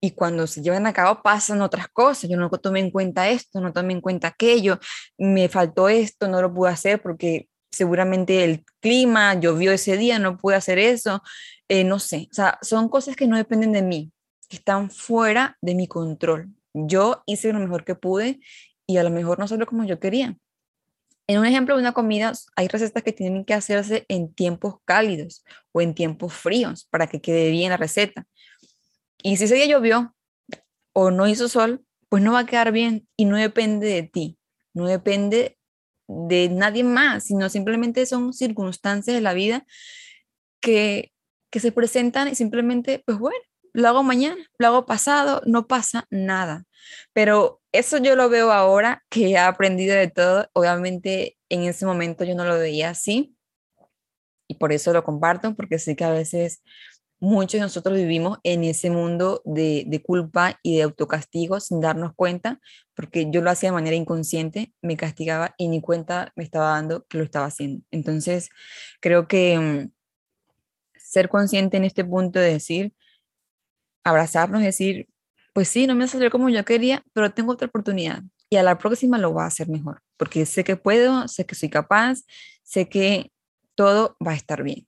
y 0.00 0.12
cuando 0.12 0.46
se 0.46 0.62
llevan 0.62 0.86
a 0.86 0.92
cabo 0.92 1.22
pasan 1.22 1.62
otras 1.62 1.88
cosas. 1.88 2.30
Yo 2.30 2.36
no 2.36 2.48
tomé 2.50 2.80
en 2.80 2.90
cuenta 2.90 3.28
esto, 3.28 3.60
no 3.60 3.72
tomé 3.72 3.94
en 3.94 4.00
cuenta 4.00 4.28
aquello, 4.28 4.78
me 5.18 5.48
faltó 5.48 5.88
esto, 5.88 6.28
no 6.28 6.40
lo 6.42 6.52
pude 6.52 6.70
hacer 6.70 7.02
porque 7.02 7.48
seguramente 7.72 8.44
el 8.44 8.64
clima 8.80 9.34
llovió 9.34 9.72
ese 9.72 9.96
día, 9.96 10.18
no 10.18 10.36
pude 10.36 10.54
hacer 10.56 10.78
eso, 10.78 11.22
eh, 11.68 11.84
no 11.84 11.98
sé. 11.98 12.28
O 12.30 12.34
sea, 12.34 12.58
son 12.62 12.88
cosas 12.88 13.16
que 13.16 13.26
no 13.26 13.36
dependen 13.36 13.72
de 13.72 13.82
mí, 13.82 14.12
que 14.48 14.56
están 14.56 14.90
fuera 14.90 15.56
de 15.60 15.74
mi 15.74 15.88
control. 15.88 16.54
Yo 16.78 17.22
hice 17.24 17.52
lo 17.54 17.58
mejor 17.58 17.84
que 17.84 17.94
pude 17.94 18.38
y 18.86 18.98
a 18.98 19.02
lo 19.02 19.10
mejor 19.10 19.38
no 19.38 19.48
salió 19.48 19.66
como 19.66 19.84
yo 19.84 19.98
quería. 19.98 20.36
En 21.26 21.38
un 21.38 21.46
ejemplo 21.46 21.74
de 21.74 21.80
una 21.80 21.92
comida, 21.92 22.32
hay 22.54 22.68
recetas 22.68 23.02
que 23.02 23.12
tienen 23.12 23.44
que 23.46 23.54
hacerse 23.54 24.04
en 24.08 24.32
tiempos 24.32 24.76
cálidos 24.84 25.42
o 25.72 25.80
en 25.80 25.94
tiempos 25.94 26.34
fríos 26.34 26.86
para 26.90 27.06
que 27.06 27.20
quede 27.20 27.50
bien 27.50 27.70
la 27.70 27.78
receta. 27.78 28.26
Y 29.22 29.38
si 29.38 29.44
ese 29.44 29.54
día 29.54 29.66
llovió 29.66 30.14
o 30.92 31.10
no 31.10 31.26
hizo 31.26 31.48
sol, 31.48 31.84
pues 32.10 32.22
no 32.22 32.32
va 32.32 32.40
a 32.40 32.46
quedar 32.46 32.72
bien 32.72 33.08
y 33.16 33.24
no 33.24 33.36
depende 33.38 33.86
de 33.88 34.02
ti, 34.02 34.38
no 34.74 34.86
depende 34.86 35.58
de 36.06 36.50
nadie 36.50 36.84
más, 36.84 37.24
sino 37.24 37.48
simplemente 37.48 38.04
son 38.04 38.34
circunstancias 38.34 39.16
de 39.16 39.22
la 39.22 39.32
vida 39.32 39.66
que, 40.60 41.12
que 41.50 41.58
se 41.58 41.72
presentan 41.72 42.28
y 42.28 42.34
simplemente, 42.34 43.02
pues 43.06 43.18
bueno, 43.18 43.40
lo 43.72 43.88
hago 43.88 44.02
mañana, 44.02 44.36
lo 44.58 44.66
hago 44.68 44.86
pasado, 44.86 45.42
no 45.44 45.66
pasa 45.66 46.06
nada. 46.10 46.65
Pero 47.12 47.60
eso 47.72 47.98
yo 47.98 48.16
lo 48.16 48.28
veo 48.28 48.52
ahora 48.52 49.04
que 49.08 49.30
he 49.30 49.38
aprendido 49.38 49.94
de 49.96 50.08
todo. 50.08 50.48
Obviamente 50.52 51.36
en 51.48 51.62
ese 51.62 51.86
momento 51.86 52.24
yo 52.24 52.34
no 52.34 52.44
lo 52.44 52.58
veía 52.58 52.90
así 52.90 53.36
y 54.48 54.54
por 54.54 54.72
eso 54.72 54.92
lo 54.92 55.04
comparto, 55.04 55.54
porque 55.54 55.78
sé 55.78 55.96
que 55.96 56.04
a 56.04 56.10
veces 56.10 56.62
muchos 57.18 57.54
de 57.54 57.60
nosotros 57.60 57.96
vivimos 57.96 58.38
en 58.42 58.64
ese 58.64 58.90
mundo 58.90 59.42
de, 59.44 59.84
de, 59.86 60.02
culpa 60.02 60.58
y 60.62 60.76
de 60.76 60.82
autocastigo 60.82 61.60
sin 61.60 61.80
darnos 61.80 62.12
cuenta, 62.14 62.60
porque 62.94 63.28
yo 63.30 63.40
lo 63.40 63.50
hacía 63.50 63.70
de 63.70 63.74
manera 63.74 63.96
inconsciente, 63.96 64.72
me 64.82 64.96
castigaba 64.96 65.54
y 65.56 65.68
ni 65.68 65.80
cuenta 65.80 66.32
me 66.36 66.44
estaba 66.44 66.70
dando 66.70 67.06
que 67.06 67.18
lo 67.18 67.24
estaba 67.24 67.46
haciendo. 67.46 67.84
Entonces, 67.90 68.50
creo 69.00 69.28
que 69.28 69.58
mm, 69.58 69.90
ser 70.98 71.28
consciente 71.28 71.76
en 71.76 71.84
este 71.84 72.04
punto 72.04 72.38
de 72.38 72.52
decir, 72.52 72.94
abrazarnos 74.04 74.62
decir, 74.62 75.08
pues 75.56 75.68
sí, 75.68 75.86
no 75.86 75.94
me 75.94 76.06
salió 76.06 76.30
como 76.30 76.50
yo 76.50 76.62
quería, 76.66 77.02
pero 77.14 77.32
tengo 77.32 77.52
otra 77.52 77.66
oportunidad 77.66 78.22
y 78.50 78.56
a 78.56 78.62
la 78.62 78.76
próxima 78.76 79.16
lo 79.16 79.32
voy 79.32 79.42
a 79.42 79.46
hacer 79.46 79.70
mejor. 79.70 80.02
porque 80.18 80.44
sé 80.44 80.64
que 80.64 80.76
puedo, 80.76 81.28
sé 81.28 81.46
que 81.46 81.54
soy 81.54 81.70
capaz, 81.70 82.26
sé 82.62 82.90
que 82.90 83.32
todo 83.74 84.18
va 84.20 84.32
a 84.32 84.34
estar 84.34 84.62
bien. 84.62 84.86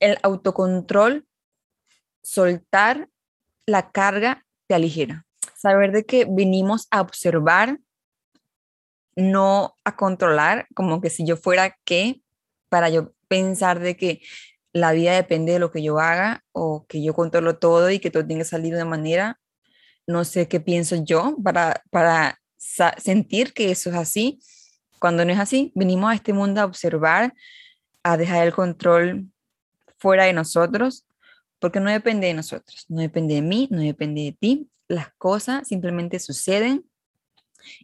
El 0.00 0.16
autocontrol, 0.22 1.26
soltar 2.22 3.10
la 3.66 3.90
carga 3.90 4.46
te 4.66 4.76
aligera. 4.76 5.26
Saber 5.54 5.92
de 5.92 6.06
que 6.06 6.26
venimos 6.26 6.86
a 6.90 7.02
observar, 7.02 7.80
no 9.14 9.76
a 9.84 9.94
controlar, 9.94 10.66
como 10.74 11.02
que 11.02 11.10
si 11.10 11.26
yo 11.26 11.36
fuera 11.36 11.76
qué, 11.84 12.22
para 12.70 12.88
yo 12.88 13.12
pensar 13.28 13.78
de 13.78 13.94
que 13.98 14.22
la 14.74 14.92
vida 14.92 15.14
depende 15.14 15.52
de 15.52 15.60
lo 15.60 15.70
que 15.70 15.82
yo 15.82 16.00
haga 16.00 16.44
o 16.52 16.84
que 16.88 17.02
yo 17.02 17.14
controlo 17.14 17.58
todo 17.58 17.90
y 17.90 18.00
que 18.00 18.10
todo 18.10 18.26
tiene 18.26 18.42
que 18.42 18.48
salir 18.48 18.74
de 18.74 18.82
una 18.82 18.90
manera. 18.90 19.40
No 20.06 20.24
sé 20.24 20.48
qué 20.48 20.60
pienso 20.60 20.96
yo 20.96 21.36
para, 21.42 21.82
para 21.90 22.40
sentir 22.58 23.54
que 23.54 23.70
eso 23.70 23.90
es 23.90 23.96
así. 23.96 24.40
Cuando 24.98 25.24
no 25.24 25.32
es 25.32 25.38
así, 25.38 25.72
venimos 25.76 26.10
a 26.10 26.14
este 26.16 26.32
mundo 26.32 26.60
a 26.60 26.64
observar, 26.64 27.32
a 28.02 28.16
dejar 28.16 28.46
el 28.46 28.52
control 28.52 29.30
fuera 29.96 30.24
de 30.24 30.32
nosotros, 30.32 31.06
porque 31.60 31.78
no 31.78 31.90
depende 31.90 32.26
de 32.26 32.34
nosotros, 32.34 32.84
no 32.88 33.00
depende 33.00 33.36
de 33.36 33.42
mí, 33.42 33.68
no 33.70 33.80
depende 33.80 34.22
de 34.22 34.32
ti. 34.32 34.70
Las 34.88 35.14
cosas 35.16 35.68
simplemente 35.68 36.18
suceden 36.18 36.84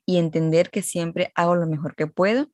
y 0.04 0.18
entender 0.18 0.70
que 0.70 0.82
siempre 0.82 1.30
hago 1.36 1.54
lo 1.54 1.66
mejor 1.68 1.94
que 1.94 2.08
puedo 2.08 2.50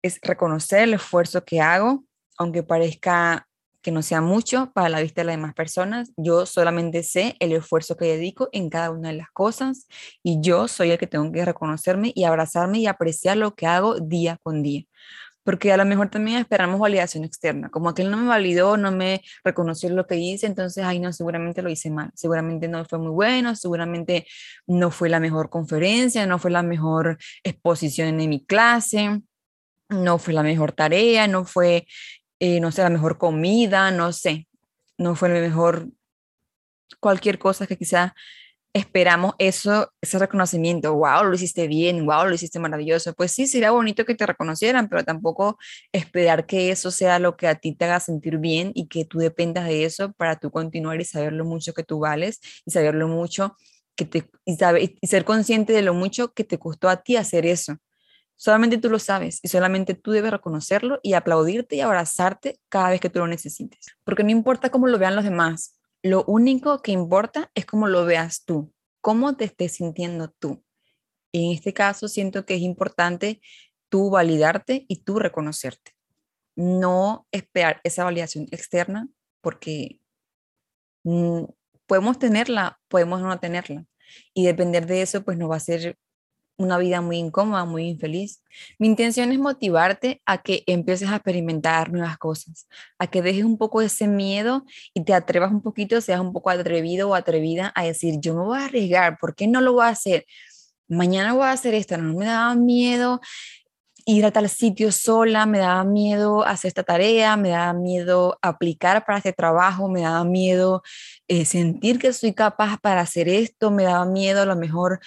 es 0.00 0.20
reconocer 0.22 0.82
el 0.82 0.94
esfuerzo 0.94 1.44
que 1.44 1.60
hago, 1.60 2.04
aunque 2.38 2.62
parezca 2.62 3.46
que 3.86 3.92
no 3.92 4.02
sea 4.02 4.20
mucho 4.20 4.72
para 4.74 4.88
la 4.88 5.00
vista 5.00 5.20
de 5.20 5.26
las 5.26 5.36
demás 5.36 5.54
personas, 5.54 6.12
yo 6.16 6.44
solamente 6.44 7.04
sé 7.04 7.36
el 7.38 7.52
esfuerzo 7.52 7.96
que 7.96 8.06
dedico 8.06 8.48
en 8.50 8.68
cada 8.68 8.90
una 8.90 9.10
de 9.10 9.14
las 9.14 9.30
cosas 9.30 9.86
y 10.24 10.40
yo 10.40 10.66
soy 10.66 10.90
el 10.90 10.98
que 10.98 11.06
tengo 11.06 11.30
que 11.30 11.44
reconocerme 11.44 12.10
y 12.12 12.24
abrazarme 12.24 12.80
y 12.80 12.88
apreciar 12.88 13.36
lo 13.36 13.54
que 13.54 13.66
hago 13.66 14.00
día 14.00 14.38
con 14.42 14.64
día. 14.64 14.82
Porque 15.44 15.70
a 15.72 15.76
lo 15.76 15.84
mejor 15.84 16.10
también 16.10 16.38
esperamos 16.38 16.80
validación 16.80 17.22
externa, 17.22 17.68
como 17.68 17.88
aquel 17.88 18.10
no 18.10 18.16
me 18.16 18.26
validó, 18.26 18.76
no 18.76 18.90
me 18.90 19.22
reconoció 19.44 19.88
lo 19.90 20.08
que 20.08 20.16
hice, 20.16 20.48
entonces, 20.48 20.82
ay, 20.84 20.98
no, 20.98 21.12
seguramente 21.12 21.62
lo 21.62 21.70
hice 21.70 21.88
mal, 21.88 22.10
seguramente 22.14 22.66
no 22.66 22.84
fue 22.86 22.98
muy 22.98 23.12
bueno, 23.12 23.54
seguramente 23.54 24.26
no 24.66 24.90
fue 24.90 25.08
la 25.08 25.20
mejor 25.20 25.48
conferencia, 25.48 26.26
no 26.26 26.40
fue 26.40 26.50
la 26.50 26.64
mejor 26.64 27.18
exposición 27.44 28.20
en 28.20 28.28
mi 28.28 28.44
clase, 28.44 29.22
no 29.88 30.18
fue 30.18 30.34
la 30.34 30.42
mejor 30.42 30.72
tarea, 30.72 31.28
no 31.28 31.44
fue, 31.44 31.86
eh, 32.40 32.60
no 32.60 32.72
sé, 32.72 32.82
la 32.82 32.90
mejor 32.90 33.18
comida, 33.18 33.90
no 33.90 34.12
sé, 34.12 34.48
no 34.98 35.16
fue 35.16 35.28
la 35.28 35.40
mejor 35.40 35.88
cualquier 37.00 37.38
cosa 37.38 37.66
que 37.66 37.76
quizá 37.76 38.14
esperamos 38.76 39.34
eso, 39.38 39.90
ese 40.02 40.18
reconocimiento, 40.18 40.94
wow, 40.94 41.24
lo 41.24 41.34
hiciste 41.34 41.66
bien, 41.66 42.04
wow, 42.04 42.26
lo 42.26 42.34
hiciste 42.34 42.58
maravilloso. 42.58 43.14
Pues 43.14 43.32
sí, 43.32 43.46
sería 43.46 43.70
bonito 43.70 44.04
que 44.04 44.14
te 44.14 44.26
reconocieran, 44.26 44.88
pero 44.88 45.02
tampoco 45.02 45.56
esperar 45.92 46.44
que 46.46 46.70
eso 46.70 46.90
sea 46.90 47.18
lo 47.18 47.38
que 47.38 47.48
a 47.48 47.54
ti 47.54 47.74
te 47.74 47.86
haga 47.86 48.00
sentir 48.00 48.36
bien 48.38 48.72
y 48.74 48.88
que 48.88 49.06
tú 49.06 49.18
dependas 49.18 49.66
de 49.66 49.84
eso 49.86 50.12
para 50.12 50.38
tú 50.38 50.50
continuar 50.50 51.00
y 51.00 51.06
saber 51.06 51.32
lo 51.32 51.46
mucho 51.46 51.72
que 51.72 51.84
tú 51.84 52.00
vales 52.00 52.40
y 52.66 52.70
saber 52.70 52.94
lo 52.94 53.08
mucho 53.08 53.56
que 53.96 54.04
te, 54.04 54.28
y, 54.44 54.98
y 55.00 55.06
ser 55.06 55.24
consciente 55.24 55.72
de 55.72 55.80
lo 55.80 55.94
mucho 55.94 56.34
que 56.34 56.44
te 56.44 56.58
costó 56.58 56.90
a 56.90 57.02
ti 57.02 57.16
hacer 57.16 57.46
eso. 57.46 57.78
Solamente 58.36 58.78
tú 58.78 58.90
lo 58.90 58.98
sabes 58.98 59.40
y 59.42 59.48
solamente 59.48 59.94
tú 59.94 60.10
debes 60.10 60.30
reconocerlo 60.30 61.00
y 61.02 61.14
aplaudirte 61.14 61.76
y 61.76 61.80
abrazarte 61.80 62.60
cada 62.68 62.90
vez 62.90 63.00
que 63.00 63.08
tú 63.08 63.18
lo 63.18 63.26
necesites. 63.26 63.86
Porque 64.04 64.24
no 64.24 64.30
importa 64.30 64.70
cómo 64.70 64.86
lo 64.86 64.98
vean 64.98 65.16
los 65.16 65.24
demás, 65.24 65.80
lo 66.02 66.24
único 66.24 66.82
que 66.82 66.92
importa 66.92 67.50
es 67.54 67.66
cómo 67.66 67.88
lo 67.88 68.04
veas 68.04 68.44
tú, 68.44 68.72
cómo 69.00 69.36
te 69.36 69.44
estés 69.44 69.72
sintiendo 69.72 70.30
tú. 70.30 70.62
Y 71.32 71.46
en 71.46 71.56
este 71.56 71.72
caso 71.72 72.08
siento 72.08 72.46
que 72.46 72.54
es 72.54 72.60
importante 72.60 73.40
tú 73.88 74.10
validarte 74.10 74.84
y 74.88 75.02
tú 75.02 75.18
reconocerte. 75.18 75.92
No 76.54 77.26
esperar 77.32 77.80
esa 77.84 78.04
validación 78.04 78.46
externa 78.50 79.08
porque 79.40 79.98
mm, 81.04 81.44
podemos 81.86 82.18
tenerla, 82.18 82.78
podemos 82.88 83.20
no 83.20 83.38
tenerla. 83.38 83.84
Y 84.32 84.46
depender 84.46 84.86
de 84.86 85.02
eso, 85.02 85.24
pues 85.24 85.36
no 85.36 85.48
va 85.48 85.56
a 85.56 85.60
ser 85.60 85.98
una 86.58 86.78
vida 86.78 87.00
muy 87.00 87.18
incómoda, 87.18 87.64
muy 87.64 87.88
infeliz. 87.88 88.42
Mi 88.78 88.86
intención 88.86 89.32
es 89.32 89.38
motivarte 89.38 90.22
a 90.24 90.38
que 90.38 90.64
empieces 90.66 91.08
a 91.08 91.16
experimentar 91.16 91.92
nuevas 91.92 92.18
cosas, 92.18 92.66
a 92.98 93.06
que 93.06 93.22
dejes 93.22 93.44
un 93.44 93.58
poco 93.58 93.82
ese 93.82 94.08
miedo 94.08 94.64
y 94.94 95.04
te 95.04 95.14
atrevas 95.14 95.52
un 95.52 95.62
poquito, 95.62 96.00
seas 96.00 96.20
un 96.20 96.32
poco 96.32 96.50
atrevido 96.50 97.10
o 97.10 97.14
atrevida 97.14 97.72
a 97.74 97.84
decir, 97.84 98.16
yo 98.20 98.34
me 98.34 98.42
voy 98.42 98.58
a 98.58 98.64
arriesgar, 98.66 99.18
¿por 99.18 99.34
qué 99.34 99.46
no 99.46 99.60
lo 99.60 99.74
voy 99.74 99.84
a 99.84 99.88
hacer? 99.88 100.26
Mañana 100.88 101.34
voy 101.34 101.44
a 101.44 101.52
hacer 101.52 101.74
esto, 101.74 101.96
no 101.98 102.14
me 102.14 102.26
daba 102.26 102.54
miedo 102.54 103.20
ir 104.08 104.24
a 104.24 104.30
tal 104.30 104.48
sitio 104.48 104.92
sola, 104.92 105.46
me 105.46 105.58
daba 105.58 105.82
miedo 105.82 106.44
hacer 106.44 106.68
esta 106.68 106.84
tarea, 106.84 107.36
me 107.36 107.48
daba 107.50 107.72
miedo 107.72 108.38
aplicar 108.40 109.04
para 109.04 109.18
este 109.18 109.32
trabajo, 109.32 109.88
me 109.88 110.02
daba 110.02 110.24
miedo 110.24 110.82
eh, 111.26 111.44
sentir 111.44 111.98
que 111.98 112.12
soy 112.12 112.32
capaz 112.32 112.78
para 112.78 113.00
hacer 113.00 113.28
esto, 113.28 113.72
me 113.72 113.82
daba 113.82 114.06
miedo 114.06 114.42
a 114.42 114.46
lo 114.46 114.54
mejor 114.54 115.00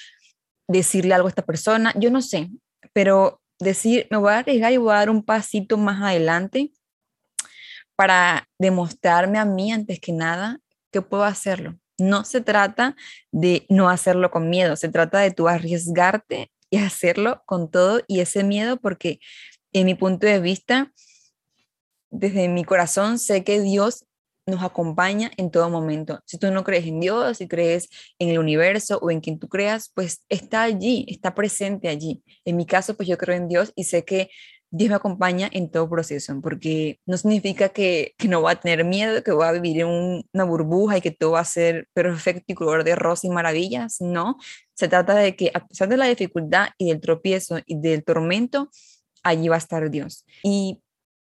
decirle 0.70 1.16
algo 1.16 1.28
a 1.28 1.32
esta 1.32 1.46
persona, 1.46 1.94
yo 1.98 2.12
no 2.12 2.22
sé, 2.22 2.50
pero 2.94 3.42
decir, 3.60 4.08
me 4.12 4.18
voy 4.18 4.32
a 4.32 4.38
arriesgar 4.38 4.72
y 4.72 4.78
voy 4.78 4.94
a 4.94 5.00
dar 5.00 5.10
un 5.10 5.24
pasito 5.24 5.78
más 5.78 6.02
adelante 6.02 6.72
para 7.96 8.48
demostrarme 8.58 9.40
a 9.40 9.46
mí 9.46 9.74
antes 9.74 10.00
que 10.00 10.14
nada 10.14 10.60
que 10.92 11.02
puedo 11.02 11.24
hacerlo. 11.24 11.78
No 11.98 12.24
se 12.24 12.40
trata 12.40 12.96
de 13.32 13.66
no 13.68 13.90
hacerlo 13.90 14.32
con 14.32 14.50
miedo, 14.50 14.76
se 14.76 14.90
trata 14.90 15.20
de 15.20 15.32
tú 15.32 15.50
arriesgarte 15.50 16.52
y 16.70 16.78
hacerlo 16.78 17.42
con 17.46 17.70
todo 17.70 18.02
y 18.08 18.22
ese 18.22 18.44
miedo 18.44 18.78
porque 18.78 19.20
en 19.74 19.86
mi 19.86 19.96
punto 19.96 20.28
de 20.28 20.40
vista, 20.40 20.94
desde 22.12 22.48
mi 22.48 22.64
corazón 22.64 23.20
sé 23.20 23.44
que 23.44 23.60
Dios 23.60 24.06
nos 24.50 24.64
acompaña 24.64 25.32
en 25.38 25.52
todo 25.52 25.70
momento. 25.70 26.20
Si 26.26 26.38
tú 26.38 26.52
no 26.52 26.64
crees 26.64 26.86
en 26.86 27.00
Dios, 27.00 27.38
si 27.38 27.48
crees 27.48 27.90
en 28.20 28.30
el 28.30 28.40
universo 28.40 29.00
o 29.02 29.12
en 29.12 29.22
quien 29.22 29.40
tú 29.40 29.48
creas, 29.48 29.92
pues 29.94 30.24
está 30.30 30.64
allí, 30.64 31.06
está 31.10 31.36
presente 31.36 31.88
allí. 31.88 32.24
En 32.46 32.58
mi 32.58 32.66
caso, 32.66 32.96
pues 32.96 33.08
yo 33.08 33.18
creo 33.18 33.36
en 33.36 33.48
Dios 33.48 33.72
y 33.76 33.86
sé 33.86 34.06
que 34.06 34.30
Dios 34.72 34.90
me 34.90 34.96
acompaña 34.96 35.50
en 35.52 35.72
todo 35.72 35.90
proceso, 35.90 36.40
porque 36.42 37.00
no 37.06 37.18
significa 37.18 37.70
que, 37.70 38.14
que 38.18 38.28
no 38.28 38.42
va 38.44 38.52
a 38.52 38.60
tener 38.60 38.86
miedo, 38.86 39.24
que 39.24 39.32
voy 39.32 39.48
a 39.48 39.52
vivir 39.52 39.82
en 39.82 40.24
una 40.32 40.44
burbuja 40.44 40.98
y 40.98 41.02
que 41.02 41.12
todo 41.12 41.32
va 41.32 41.40
a 41.40 41.46
ser 41.46 41.88
perfecto 41.94 42.46
y 42.48 42.54
color 42.54 42.84
de 42.84 42.96
rosa 42.96 43.26
y 43.26 43.32
maravillas, 43.32 43.98
no. 44.00 44.38
Se 44.76 44.88
trata 44.88 45.16
de 45.16 45.36
que 45.36 45.52
a 45.54 45.66
pesar 45.66 45.90
de 45.90 45.98
la 45.98 46.06
dificultad 46.06 46.70
y 46.78 46.90
del 46.90 47.02
tropiezo 47.02 47.60
y 47.66 47.80
del 47.80 48.04
tormento, 48.04 48.70
allí 49.24 49.48
va 49.48 49.56
a 49.56 49.60
estar 49.60 49.90
Dios. 49.90 50.26
Y 50.44 50.80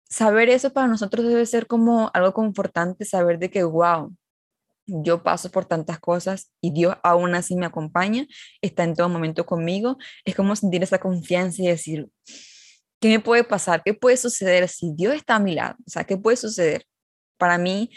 saber 0.10 0.50
eso 0.50 0.74
para 0.74 0.88
nosotros 0.88 1.25
debe 1.25 1.46
ser 1.46 1.68
como 1.68 2.10
algo 2.13 2.34
confortante, 2.34 3.06
saber 3.06 3.39
de 3.39 3.50
que, 3.50 3.63
wow, 3.63 4.13
yo 4.88 5.24
paso 5.24 5.51
por 5.51 5.66
tantas 5.66 6.00
cosas 6.00 6.51
y 6.62 6.72
Dios 6.72 6.96
aún 7.04 7.36
así 7.36 7.56
me 7.56 7.68
acompaña, 7.68 8.25
está 8.62 8.84
en 8.84 8.96
todo 8.96 9.08
momento 9.08 9.46
conmigo. 9.46 9.98
Es 10.25 10.36
como 10.36 10.56
sentir 10.56 10.84
esa 10.84 11.00
confianza 11.00 11.62
y 11.62 11.68
decir, 11.68 12.10
¿qué 13.00 13.10
me 13.10 13.20
puede 13.20 13.44
pasar? 13.44 13.84
¿Qué 13.84 13.94
puede 13.94 14.18
suceder 14.18 14.68
si 14.68 14.94
Dios 14.96 15.16
está 15.16 15.36
a 15.36 15.39
mi 15.39 15.54
lado? 15.54 15.75
O 15.86 15.89
sea, 15.89 16.06
¿qué 16.06 16.18
puede 16.18 16.38
suceder? 16.38 16.86
Para 17.38 17.58
mí 17.58 17.92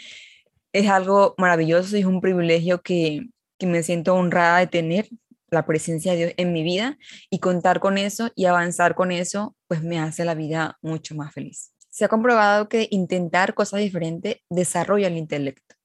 es 0.71 0.87
algo 0.89 1.35
maravilloso 1.37 1.97
y 1.97 2.01
es 2.01 2.05
un 2.05 2.21
privilegio 2.21 2.81
que, 2.81 3.27
que 3.57 3.65
me 3.65 3.83
siento 3.83 4.15
honrada 4.15 4.59
de 4.59 4.67
tener 4.67 5.09
la 5.49 5.65
presencia 5.65 6.13
de 6.13 6.17
Dios 6.17 6.33
en 6.37 6.53
mi 6.53 6.63
vida 6.63 6.97
y 7.29 7.39
contar 7.39 7.79
con 7.79 7.97
eso 7.97 8.31
y 8.35 8.45
avanzar 8.45 8.95
con 8.95 9.11
eso, 9.11 9.55
pues 9.67 9.83
me 9.83 9.99
hace 9.99 10.25
la 10.25 10.35
vida 10.35 10.77
mucho 10.81 11.15
más 11.15 11.33
feliz 11.33 11.72
se 11.93 12.05
ha 12.05 12.07
comprobado 12.07 12.69
que 12.69 12.87
intentar 12.89 13.53
cosas 13.53 13.79
diferentes 13.81 14.37
desarrolla 14.49 15.07
el 15.07 15.15
intelecto. 15.15 15.75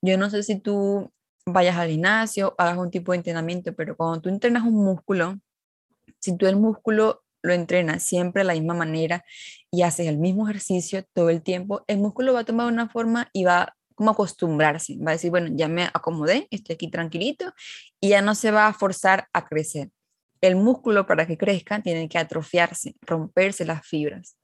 Yo 0.00 0.16
no 0.16 0.30
sé 0.30 0.44
si 0.44 0.60
tú 0.60 1.12
vayas 1.44 1.76
al 1.76 1.90
gimnasio, 1.90 2.54
hagas 2.56 2.78
un 2.78 2.92
tipo 2.92 3.10
de 3.10 3.16
entrenamiento, 3.18 3.74
pero 3.74 3.96
cuando 3.96 4.20
tú 4.20 4.28
entrenas 4.28 4.62
un 4.62 4.84
músculo, 4.84 5.40
si 6.20 6.36
tú 6.36 6.46
el 6.46 6.54
músculo 6.54 7.24
lo 7.42 7.52
entrenas 7.52 8.04
siempre 8.04 8.42
de 8.42 8.46
la 8.46 8.52
misma 8.52 8.74
manera 8.74 9.24
y 9.68 9.82
haces 9.82 10.06
el 10.06 10.18
mismo 10.18 10.48
ejercicio 10.48 11.04
todo 11.12 11.30
el 11.30 11.42
tiempo, 11.42 11.82
el 11.88 11.98
músculo 11.98 12.32
va 12.32 12.40
a 12.40 12.44
tomar 12.44 12.68
una 12.68 12.88
forma 12.88 13.28
y 13.32 13.42
va 13.42 13.76
como 13.96 14.12
acostumbrarse, 14.12 14.96
va 14.98 15.10
a 15.10 15.14
decir, 15.14 15.30
bueno, 15.30 15.48
ya 15.52 15.66
me 15.66 15.90
acomodé, 15.92 16.46
estoy 16.52 16.74
aquí 16.74 16.88
tranquilito 16.90 17.52
y 17.98 18.10
ya 18.10 18.22
no 18.22 18.36
se 18.36 18.52
va 18.52 18.68
a 18.68 18.72
forzar 18.72 19.26
a 19.32 19.44
crecer. 19.46 19.90
El 20.40 20.54
músculo 20.54 21.06
para 21.08 21.26
que 21.26 21.36
crezca 21.36 21.82
tiene 21.82 22.08
que 22.08 22.18
atrofiarse, 22.18 22.94
romperse 23.00 23.64
las 23.64 23.84
fibras. 23.84 24.36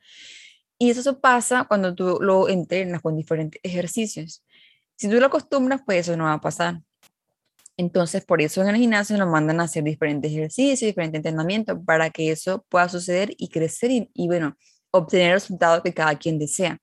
Y 0.83 0.91
eso 0.91 1.21
pasa 1.21 1.63
cuando 1.69 1.95
tú 1.95 2.19
lo 2.21 2.49
entrenas 2.49 3.01
con 3.01 3.17
diferentes 3.17 3.61
ejercicios. 3.63 4.45
Si 4.97 5.09
tú 5.09 5.21
lo 5.21 5.27
acostumbras, 5.27 5.81
pues 5.87 6.01
eso 6.01 6.17
no 6.17 6.25
va 6.25 6.33
a 6.33 6.41
pasar. 6.41 6.81
Entonces, 7.77 8.25
por 8.25 8.43
eso 8.43 8.63
en 8.63 8.71
el 8.71 8.75
gimnasio 8.75 9.17
nos 9.17 9.29
mandan 9.31 9.61
a 9.61 9.63
hacer 9.63 9.85
diferentes 9.85 10.33
ejercicios, 10.33 10.81
diferentes 10.81 11.21
entrenamientos, 11.21 11.79
para 11.87 12.11
que 12.11 12.33
eso 12.33 12.67
pueda 12.69 12.89
suceder 12.89 13.33
y 13.39 13.49
crecer 13.49 13.93
y, 13.93 14.11
y 14.13 14.27
bueno, 14.27 14.57
obtener 14.91 15.29
el 15.29 15.35
resultado 15.35 15.85
que 15.85 15.95
cada 15.95 16.19
quien 16.19 16.41
desea. 16.41 16.79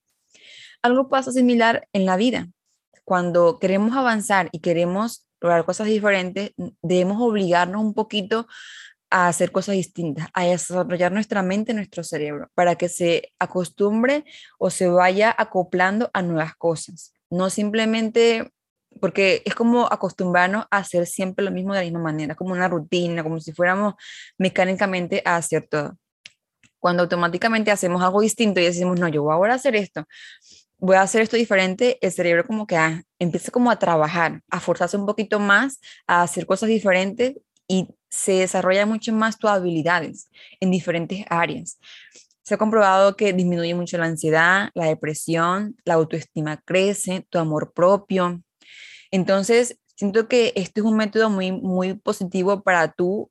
Algo 0.81 1.09
pasa 1.09 1.33
similar 1.33 1.85
en 1.91 2.05
la 2.05 2.15
vida. 2.15 2.47
Cuando 3.03 3.59
queremos 3.59 3.97
avanzar 3.97 4.47
y 4.53 4.59
queremos 4.59 5.27
lograr 5.41 5.65
cosas 5.65 5.87
diferentes, 5.87 6.51
debemos 6.81 7.21
obligarnos 7.21 7.81
un 7.81 7.93
poquito 7.93 8.47
a 9.09 9.27
hacer 9.27 9.51
cosas 9.51 9.75
distintas, 9.75 10.27
a 10.33 10.45
desarrollar 10.45 11.11
nuestra 11.11 11.41
mente, 11.41 11.73
nuestro 11.73 12.03
cerebro, 12.03 12.49
para 12.53 12.75
que 12.75 12.89
se 12.89 13.31
acostumbre 13.39 14.25
o 14.57 14.69
se 14.69 14.87
vaya 14.87 15.33
acoplando 15.37 16.09
a 16.13 16.21
nuevas 16.21 16.55
cosas. 16.55 17.13
No 17.29 17.49
simplemente 17.49 18.51
porque 18.99 19.41
es 19.45 19.55
como 19.55 19.85
acostumbrarnos 19.85 20.65
a 20.71 20.77
hacer 20.77 21.05
siempre 21.05 21.45
lo 21.45 21.51
mismo 21.51 21.73
de 21.73 21.79
la 21.79 21.85
misma 21.85 21.99
manera, 21.99 22.35
como 22.35 22.53
una 22.53 22.67
rutina, 22.67 23.23
como 23.23 23.39
si 23.39 23.51
fuéramos 23.53 23.93
mecánicamente 24.37 25.21
a 25.25 25.37
hacer 25.37 25.67
todo. 25.67 25.97
Cuando 26.79 27.03
automáticamente 27.03 27.71
hacemos 27.71 28.01
algo 28.01 28.21
distinto 28.21 28.59
y 28.59 28.65
decimos, 28.65 28.99
no, 28.99 29.07
yo 29.07 29.23
voy 29.23 29.33
ahora 29.33 29.53
a 29.53 29.55
hacer 29.57 29.75
esto, 29.75 30.05
voy 30.77 30.95
a 30.95 31.01
hacer 31.01 31.21
esto 31.21 31.37
diferente, 31.37 31.97
el 32.01 32.11
cerebro 32.11 32.45
como 32.45 32.65
que 32.65 32.77
ah, 32.77 33.03
empieza 33.19 33.51
como 33.51 33.69
a 33.69 33.79
trabajar, 33.79 34.41
a 34.49 34.59
forzarse 34.59 34.97
un 34.97 35.05
poquito 35.05 35.39
más, 35.39 35.79
a 36.07 36.23
hacer 36.23 36.45
cosas 36.45 36.69
diferentes 36.69 37.35
y 37.67 37.87
se 38.09 38.33
desarrolla 38.33 38.85
mucho 38.85 39.13
más 39.13 39.37
tus 39.37 39.49
habilidades 39.49 40.29
en 40.59 40.71
diferentes 40.71 41.25
áreas. 41.29 41.79
Se 42.43 42.55
ha 42.55 42.57
comprobado 42.57 43.15
que 43.15 43.31
disminuye 43.31 43.75
mucho 43.75 43.97
la 43.97 44.05
ansiedad, 44.05 44.69
la 44.73 44.87
depresión, 44.87 45.77
la 45.85 45.93
autoestima 45.93 46.61
crece, 46.65 47.25
tu 47.29 47.37
amor 47.37 47.73
propio. 47.73 48.41
Entonces, 49.11 49.79
siento 49.95 50.27
que 50.27 50.53
este 50.55 50.81
es 50.81 50.85
un 50.85 50.97
método 50.97 51.29
muy, 51.29 51.51
muy 51.51 51.93
positivo 51.93 52.63
para 52.63 52.91
tú 52.91 53.29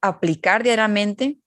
aplicar 0.00 0.62
diariamente 0.62 1.38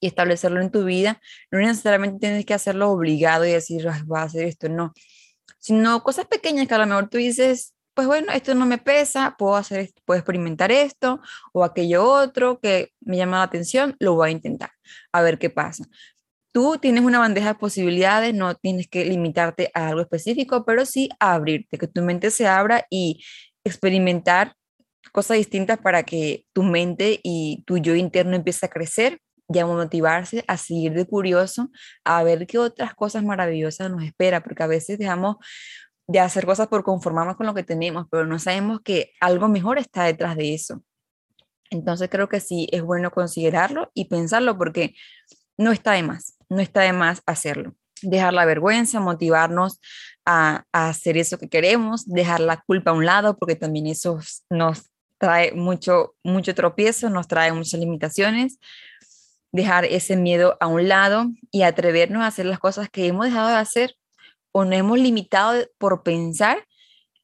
y 0.00 0.06
establecerlo 0.06 0.60
en 0.60 0.70
tu 0.70 0.84
vida. 0.84 1.20
No 1.50 1.58
necesariamente 1.58 2.18
tienes 2.18 2.46
que 2.46 2.54
hacerlo 2.54 2.90
obligado 2.90 3.44
y 3.44 3.52
decir, 3.52 3.86
voy 4.06 4.18
a 4.18 4.22
hacer 4.22 4.44
esto, 4.44 4.68
no. 4.68 4.92
Sino 5.58 6.02
cosas 6.02 6.26
pequeñas 6.26 6.66
que 6.66 6.74
a 6.74 6.78
lo 6.78 6.86
mejor 6.86 7.08
tú 7.08 7.18
dices, 7.18 7.74
pues 7.94 8.06
bueno, 8.06 8.32
esto 8.32 8.54
no 8.54 8.66
me 8.66 8.78
pesa, 8.78 9.36
puedo 9.38 9.56
hacer, 9.56 9.90
puedo 10.04 10.18
experimentar 10.18 10.72
esto 10.72 11.20
o 11.52 11.64
aquello 11.64 12.04
otro 12.04 12.58
que 12.60 12.90
me 13.00 13.16
llama 13.16 13.38
la 13.38 13.44
atención, 13.44 13.96
lo 13.98 14.14
voy 14.14 14.28
a 14.28 14.32
intentar, 14.32 14.70
a 15.12 15.22
ver 15.22 15.38
qué 15.38 15.50
pasa. 15.50 15.84
Tú 16.52 16.78
tienes 16.78 17.04
una 17.04 17.18
bandeja 17.18 17.48
de 17.48 17.54
posibilidades, 17.58 18.34
no 18.34 18.54
tienes 18.54 18.88
que 18.88 19.04
limitarte 19.04 19.70
a 19.74 19.88
algo 19.88 20.02
específico, 20.02 20.64
pero 20.64 20.84
sí 20.86 21.08
a 21.18 21.34
abrirte, 21.34 21.78
que 21.78 21.88
tu 21.88 22.02
mente 22.02 22.30
se 22.30 22.46
abra 22.46 22.86
y 22.90 23.24
experimentar 23.64 24.54
cosas 25.12 25.38
distintas 25.38 25.78
para 25.78 26.02
que 26.04 26.46
tu 26.52 26.62
mente 26.62 27.20
y 27.22 27.62
tu 27.66 27.78
yo 27.78 27.94
interno 27.94 28.36
empiece 28.36 28.66
a 28.66 28.70
crecer 28.70 29.20
y 29.48 29.58
a 29.58 29.66
motivarse 29.66 30.44
a 30.48 30.56
seguir 30.56 30.94
de 30.94 31.06
curioso, 31.06 31.70
a 32.04 32.22
ver 32.22 32.46
qué 32.46 32.58
otras 32.58 32.94
cosas 32.94 33.22
maravillosas 33.24 33.90
nos 33.90 34.02
espera, 34.02 34.42
porque 34.42 34.62
a 34.62 34.66
veces 34.66 34.98
dejamos 34.98 35.36
de 36.12 36.20
hacer 36.20 36.44
cosas 36.44 36.68
por 36.68 36.84
conformarnos 36.84 37.36
con 37.36 37.46
lo 37.46 37.54
que 37.54 37.62
tenemos, 37.62 38.06
pero 38.10 38.26
no 38.26 38.38
sabemos 38.38 38.80
que 38.84 39.12
algo 39.18 39.48
mejor 39.48 39.78
está 39.78 40.04
detrás 40.04 40.36
de 40.36 40.52
eso. 40.52 40.82
Entonces 41.70 42.10
creo 42.10 42.28
que 42.28 42.38
sí 42.38 42.68
es 42.70 42.82
bueno 42.82 43.10
considerarlo 43.10 43.90
y 43.94 44.04
pensarlo 44.04 44.58
porque 44.58 44.94
no 45.56 45.72
está 45.72 45.92
de 45.92 46.02
más, 46.02 46.36
no 46.50 46.60
está 46.60 46.82
de 46.82 46.92
más 46.92 47.22
hacerlo. 47.24 47.74
Dejar 48.02 48.34
la 48.34 48.44
vergüenza, 48.44 49.00
motivarnos 49.00 49.80
a, 50.26 50.64
a 50.70 50.90
hacer 50.90 51.16
eso 51.16 51.38
que 51.38 51.48
queremos, 51.48 52.06
dejar 52.06 52.40
la 52.40 52.58
culpa 52.58 52.90
a 52.90 52.94
un 52.94 53.06
lado 53.06 53.38
porque 53.38 53.56
también 53.56 53.86
eso 53.86 54.18
nos 54.50 54.90
trae 55.16 55.52
mucho, 55.52 56.14
mucho 56.22 56.54
tropiezo, 56.54 57.08
nos 57.08 57.26
trae 57.26 57.52
muchas 57.52 57.80
limitaciones, 57.80 58.58
dejar 59.50 59.86
ese 59.86 60.16
miedo 60.16 60.58
a 60.60 60.66
un 60.66 60.88
lado 60.88 61.30
y 61.50 61.62
atrevernos 61.62 62.22
a 62.22 62.26
hacer 62.26 62.44
las 62.44 62.58
cosas 62.58 62.90
que 62.90 63.06
hemos 63.06 63.24
dejado 63.24 63.48
de 63.48 63.54
hacer 63.54 63.94
o 64.52 64.64
nos 64.64 64.74
hemos 64.74 64.98
limitado 64.98 65.64
por 65.78 66.02
pensar 66.02 66.66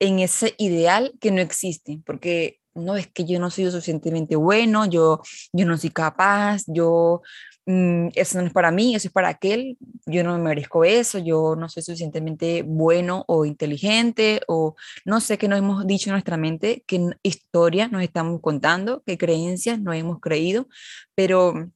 en 0.01 0.19
ese 0.21 0.55
ideal 0.59 1.13
que 1.21 1.31
no 1.31 1.41
existe, 1.41 2.01
porque 2.05 2.61
no 2.75 2.97
es 2.97 3.09
que 3.09 3.25
yo 3.25 3.41
no 3.41 3.51
soy 3.51 3.71
suficientemente 3.71 4.37
bueno, 4.37 4.87
yo, 4.87 5.21
yo 5.53 5.67
no 5.67 5.77
soy 5.77 5.91
capaz, 5.91 6.63
yo, 6.67 7.23
mm, 7.67 8.09
eso 8.15 8.41
no 8.41 8.47
es 8.47 8.53
para 8.53 8.71
mí, 8.71 8.95
eso 8.95 9.09
es 9.09 9.13
para 9.13 9.29
aquel, 9.29 9.77
yo 10.07 10.25
no 10.25 10.37
me 10.37 10.45
merezco 10.45 10.85
eso, 10.85 11.19
yo 11.19 11.57
no 11.57 11.69
soy 11.69 11.83
suficientemente 11.83 12.63
bueno 12.63 13.25
o 13.29 13.45
inteligente, 13.45 14.41
o 14.47 14.77
no 15.05 15.21
sé 15.21 15.39
qué 15.39 15.49
nos 15.49 15.59
hemos 15.59 15.87
dicho 15.87 16.11
en 16.11 16.13
nuestra 16.15 16.37
mente, 16.37 16.85
qué 16.87 17.11
historia 17.23 17.89
nos 17.89 18.03
estamos 18.03 18.41
contando, 18.41 19.03
qué 19.07 19.19
creencias 19.19 19.81
nos 19.81 19.97
hemos 19.97 20.21
creído, 20.21 20.69
pero 21.15 21.71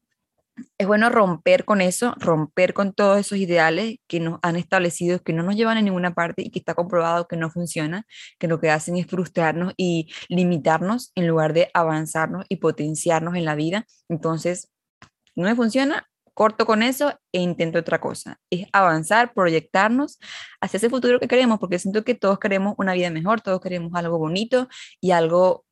es 0.78 0.86
bueno 0.86 1.08
romper 1.08 1.64
con 1.64 1.80
eso, 1.80 2.14
romper 2.18 2.74
con 2.74 2.92
todos 2.92 3.18
esos 3.18 3.38
ideales 3.38 3.96
que 4.06 4.20
nos 4.20 4.38
han 4.42 4.56
establecido, 4.56 5.22
que 5.22 5.32
no 5.32 5.42
nos 5.42 5.56
llevan 5.56 5.78
a 5.78 5.82
ninguna 5.82 6.14
parte 6.14 6.42
y 6.42 6.50
que 6.50 6.58
está 6.58 6.74
comprobado 6.74 7.26
que 7.26 7.36
no 7.36 7.50
funciona, 7.50 8.06
que 8.38 8.48
lo 8.48 8.60
que 8.60 8.70
hacen 8.70 8.96
es 8.96 9.06
frustrarnos 9.06 9.72
y 9.76 10.12
limitarnos 10.28 11.12
en 11.14 11.26
lugar 11.26 11.52
de 11.52 11.70
avanzarnos 11.74 12.44
y 12.48 12.56
potenciarnos 12.56 13.34
en 13.36 13.44
la 13.44 13.54
vida. 13.54 13.86
Entonces, 14.08 14.70
no 15.34 15.44
me 15.44 15.56
funciona, 15.56 16.08
corto 16.34 16.66
con 16.66 16.82
eso 16.82 17.18
e 17.32 17.40
intento 17.40 17.78
otra 17.78 18.00
cosa. 18.00 18.38
Es 18.50 18.66
avanzar, 18.72 19.32
proyectarnos 19.34 20.18
hacia 20.60 20.76
ese 20.76 20.90
futuro 20.90 21.20
que 21.20 21.28
queremos, 21.28 21.58
porque 21.58 21.78
siento 21.78 22.04
que 22.04 22.14
todos 22.14 22.38
queremos 22.38 22.74
una 22.78 22.94
vida 22.94 23.10
mejor, 23.10 23.40
todos 23.40 23.60
queremos 23.60 23.92
algo 23.94 24.18
bonito 24.18 24.68
y 25.00 25.12
algo 25.12 25.64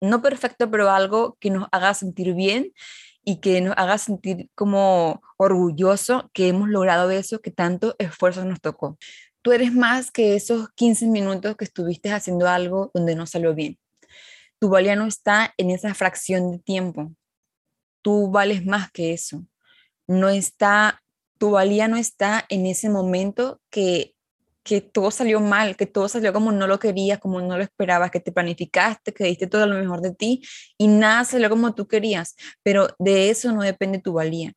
no 0.00 0.22
perfecto, 0.22 0.70
pero 0.70 0.90
algo 0.90 1.36
que 1.40 1.50
nos 1.50 1.66
haga 1.72 1.92
sentir 1.94 2.34
bien 2.34 2.72
y 3.24 3.40
que 3.40 3.60
nos 3.60 3.74
haga 3.76 3.98
sentir 3.98 4.48
como 4.54 5.22
orgulloso 5.36 6.30
que 6.32 6.48
hemos 6.48 6.68
logrado 6.68 7.10
eso 7.10 7.40
que 7.40 7.50
tanto 7.50 7.94
esfuerzo 7.98 8.44
nos 8.44 8.60
tocó. 8.60 8.98
Tú 9.42 9.52
eres 9.52 9.72
más 9.72 10.10
que 10.10 10.34
esos 10.34 10.68
15 10.74 11.06
minutos 11.06 11.56
que 11.56 11.64
estuviste 11.64 12.12
haciendo 12.12 12.48
algo 12.48 12.90
donde 12.94 13.14
no 13.14 13.26
salió 13.26 13.54
bien. 13.54 13.78
Tu 14.58 14.68
valía 14.68 14.96
no 14.96 15.06
está 15.06 15.54
en 15.56 15.70
esa 15.70 15.94
fracción 15.94 16.50
de 16.50 16.58
tiempo. 16.58 17.12
Tú 18.02 18.30
vales 18.30 18.66
más 18.66 18.90
que 18.90 19.12
eso. 19.12 19.44
No 20.06 20.28
está, 20.28 21.02
tu 21.38 21.50
valía 21.50 21.86
no 21.86 21.96
está 21.96 22.44
en 22.48 22.66
ese 22.66 22.88
momento 22.88 23.60
que 23.70 24.14
que 24.68 24.82
todo 24.82 25.10
salió 25.10 25.40
mal, 25.40 25.76
que 25.76 25.86
todo 25.86 26.08
salió 26.08 26.30
como 26.30 26.52
no 26.52 26.66
lo 26.66 26.78
querías, 26.78 27.18
como 27.18 27.40
no 27.40 27.56
lo 27.56 27.62
esperabas, 27.62 28.10
que 28.10 28.20
te 28.20 28.32
planificaste, 28.32 29.14
que 29.14 29.24
diste 29.24 29.46
todo 29.46 29.66
lo 29.66 29.76
mejor 29.76 30.02
de 30.02 30.14
ti 30.14 30.42
y 30.76 30.88
nada 30.88 31.24
salió 31.24 31.48
como 31.48 31.74
tú 31.74 31.88
querías, 31.88 32.36
pero 32.62 32.88
de 32.98 33.30
eso 33.30 33.50
no 33.50 33.62
depende 33.62 33.98
tu 33.98 34.12
valía. 34.12 34.52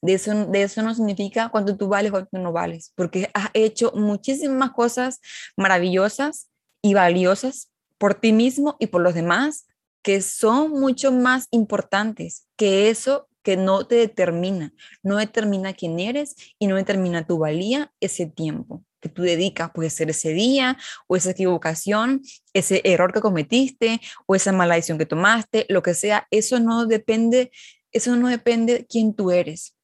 De 0.00 0.14
eso, 0.14 0.46
de 0.46 0.62
eso 0.62 0.80
no 0.80 0.94
significa 0.94 1.50
cuánto 1.50 1.76
tú 1.76 1.88
vales 1.88 2.10
o 2.10 2.14
cuánto 2.14 2.38
no 2.38 2.50
vales, 2.50 2.94
porque 2.96 3.30
has 3.34 3.50
hecho 3.52 3.92
muchísimas 3.94 4.70
cosas 4.70 5.20
maravillosas 5.54 6.48
y 6.80 6.94
valiosas 6.94 7.70
por 7.98 8.14
ti 8.14 8.32
mismo 8.32 8.76
y 8.80 8.86
por 8.86 9.02
los 9.02 9.12
demás, 9.12 9.66
que 10.02 10.22
son 10.22 10.70
mucho 10.70 11.12
más 11.12 11.46
importantes 11.50 12.48
que 12.56 12.88
eso 12.88 13.28
que 13.42 13.58
no 13.58 13.86
te 13.86 13.96
determina, 13.96 14.72
no 15.02 15.18
determina 15.18 15.74
quién 15.74 16.00
eres 16.00 16.36
y 16.58 16.68
no 16.68 16.76
determina 16.76 17.26
tu 17.26 17.36
valía 17.36 17.92
ese 18.00 18.24
tiempo 18.24 18.82
que 19.02 19.08
tú 19.08 19.22
dedicas, 19.22 19.72
puede 19.72 19.90
ser 19.90 20.08
ese 20.08 20.32
día 20.32 20.78
o 21.08 21.16
esa 21.16 21.32
equivocación, 21.32 22.22
ese 22.54 22.80
error 22.84 23.12
que 23.12 23.20
cometiste 23.20 24.00
o 24.26 24.34
esa 24.34 24.52
mala 24.52 24.76
decisión 24.76 24.96
que 24.96 25.06
tomaste, 25.06 25.66
lo 25.68 25.82
que 25.82 25.92
sea, 25.92 26.28
eso 26.30 26.60
no 26.60 26.86
depende, 26.86 27.50
eso 27.90 28.16
no 28.16 28.28
depende 28.28 28.86
quién 28.88 29.12
tú 29.12 29.32
eres. 29.32 29.76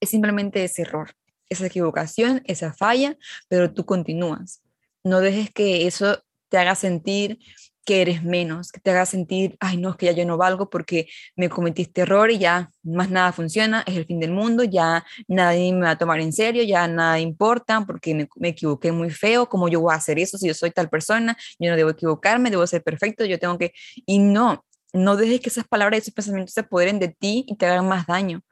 Es 0.00 0.08
simplemente 0.08 0.64
ese 0.64 0.82
error, 0.82 1.14
esa 1.50 1.66
equivocación, 1.66 2.42
esa 2.46 2.72
falla, 2.72 3.18
pero 3.48 3.72
tú 3.72 3.84
continúas. 3.84 4.62
No 5.04 5.20
dejes 5.20 5.50
que 5.50 5.86
eso 5.86 6.24
te 6.48 6.58
haga 6.58 6.74
sentir 6.74 7.38
que 7.84 8.02
eres 8.02 8.22
menos, 8.22 8.72
que 8.72 8.80
te 8.80 8.90
haga 8.90 9.06
sentir, 9.06 9.56
ay 9.60 9.76
no, 9.76 9.90
es 9.90 9.96
que 9.96 10.06
ya 10.06 10.12
yo 10.12 10.24
no 10.26 10.36
valgo 10.36 10.68
porque 10.70 11.08
me 11.36 11.48
cometí 11.48 11.82
este 11.82 12.02
error 12.02 12.30
y 12.30 12.38
ya 12.38 12.70
más 12.82 13.10
nada 13.10 13.32
funciona, 13.32 13.82
es 13.86 13.96
el 13.96 14.06
fin 14.06 14.20
del 14.20 14.32
mundo, 14.32 14.64
ya 14.64 15.04
nadie 15.28 15.72
me 15.72 15.82
va 15.82 15.90
a 15.92 15.98
tomar 15.98 16.20
en 16.20 16.32
serio, 16.32 16.62
ya 16.62 16.86
nada 16.86 17.18
importa 17.20 17.84
porque 17.86 18.14
me, 18.14 18.28
me 18.36 18.48
equivoqué 18.48 18.92
muy 18.92 19.10
feo, 19.10 19.48
¿cómo 19.48 19.68
yo 19.68 19.80
voy 19.80 19.92
a 19.92 19.96
hacer 19.96 20.18
eso 20.18 20.38
si 20.38 20.46
yo 20.46 20.54
soy 20.54 20.70
tal 20.70 20.88
persona? 20.90 21.36
Yo 21.58 21.70
no 21.70 21.76
debo 21.76 21.90
equivocarme, 21.90 22.50
debo 22.50 22.66
ser 22.66 22.82
perfecto, 22.82 23.24
yo 23.24 23.38
tengo 23.38 23.58
que... 23.58 23.72
Y 24.06 24.18
no, 24.18 24.64
no 24.92 25.16
dejes 25.16 25.40
que 25.40 25.48
esas 25.48 25.66
palabras 25.66 25.98
y 25.98 26.02
esos 26.02 26.14
pensamientos 26.14 26.54
se 26.54 26.60
apoderen 26.60 26.98
de 26.98 27.08
ti 27.08 27.44
y 27.48 27.56
te 27.56 27.66
hagan 27.66 27.88
más 27.88 28.06
daño. 28.06 28.42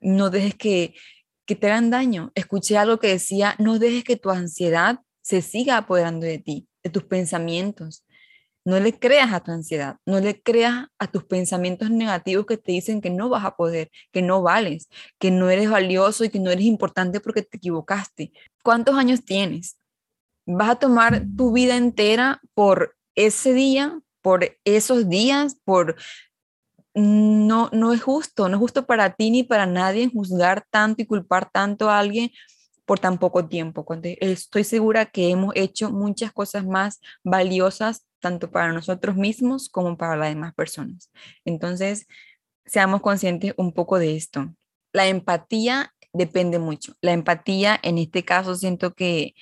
No 0.00 0.30
dejes 0.30 0.54
que, 0.54 0.94
que 1.46 1.54
te 1.54 1.66
hagan 1.66 1.90
daño. 1.90 2.32
Escuché 2.34 2.78
algo 2.78 2.98
que 2.98 3.08
decía, 3.08 3.56
no 3.58 3.78
dejes 3.78 4.04
que 4.04 4.16
tu 4.16 4.30
ansiedad 4.30 5.00
se 5.22 5.42
siga 5.42 5.76
apoderando 5.76 6.26
de 6.26 6.38
ti, 6.38 6.68
de 6.82 6.90
tus 6.90 7.04
pensamientos 7.04 8.04
no 8.64 8.80
le 8.80 8.98
creas 8.98 9.32
a 9.32 9.40
tu 9.40 9.52
ansiedad, 9.52 9.96
no 10.06 10.20
le 10.20 10.40
creas 10.40 10.86
a 10.98 11.06
tus 11.06 11.24
pensamientos 11.24 11.90
negativos 11.90 12.46
que 12.46 12.56
te 12.56 12.72
dicen 12.72 13.00
que 13.00 13.10
no 13.10 13.28
vas 13.28 13.44
a 13.44 13.56
poder, 13.56 13.90
que 14.12 14.22
no 14.22 14.42
vales, 14.42 14.88
que 15.18 15.30
no 15.30 15.50
eres 15.50 15.70
valioso 15.70 16.24
y 16.24 16.30
que 16.30 16.40
no 16.40 16.50
eres 16.50 16.64
importante 16.64 17.20
porque 17.20 17.42
te 17.42 17.58
equivocaste. 17.58 18.32
¿Cuántos 18.62 18.96
años 18.96 19.24
tienes? 19.24 19.76
¿Vas 20.46 20.70
a 20.70 20.76
tomar 20.76 21.24
tu 21.36 21.52
vida 21.52 21.76
entera 21.76 22.40
por 22.54 22.96
ese 23.14 23.52
día, 23.52 24.00
por 24.22 24.56
esos 24.64 25.08
días, 25.08 25.56
por 25.64 25.96
no 26.94 27.70
no 27.72 27.92
es 27.92 28.02
justo, 28.02 28.48
no 28.48 28.56
es 28.56 28.60
justo 28.60 28.86
para 28.86 29.14
ti 29.14 29.30
ni 29.30 29.42
para 29.42 29.66
nadie 29.66 30.08
juzgar 30.08 30.64
tanto 30.70 31.02
y 31.02 31.06
culpar 31.06 31.50
tanto 31.50 31.90
a 31.90 31.98
alguien 31.98 32.30
por 32.84 32.98
tan 32.98 33.18
poco 33.18 33.46
tiempo. 33.46 33.84
Estoy 34.20 34.64
segura 34.64 35.06
que 35.06 35.30
hemos 35.30 35.52
hecho 35.56 35.90
muchas 35.90 36.32
cosas 36.32 36.66
más 36.66 37.00
valiosas 37.22 38.06
tanto 38.24 38.50
para 38.50 38.72
nosotros 38.72 39.16
mismos 39.16 39.68
como 39.68 39.98
para 39.98 40.16
las 40.16 40.30
demás 40.30 40.54
personas. 40.54 41.10
Entonces, 41.44 42.06
seamos 42.64 43.02
conscientes 43.02 43.52
un 43.58 43.74
poco 43.74 43.98
de 43.98 44.16
esto. 44.16 44.48
La 44.94 45.08
empatía 45.08 45.92
depende 46.14 46.58
mucho. 46.58 46.94
La 47.02 47.12
empatía 47.12 47.78
en 47.82 47.98
este 47.98 48.24
caso 48.24 48.54
siento 48.54 48.94
que 48.94 49.34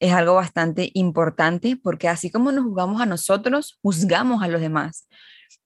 es 0.00 0.12
algo 0.12 0.34
bastante 0.34 0.90
importante 0.94 1.76
porque 1.80 2.08
así 2.08 2.28
como 2.28 2.50
nos 2.50 2.64
juzgamos 2.64 3.00
a 3.00 3.06
nosotros, 3.06 3.78
juzgamos 3.82 4.42
a 4.42 4.48
los 4.48 4.60
demás. 4.60 5.06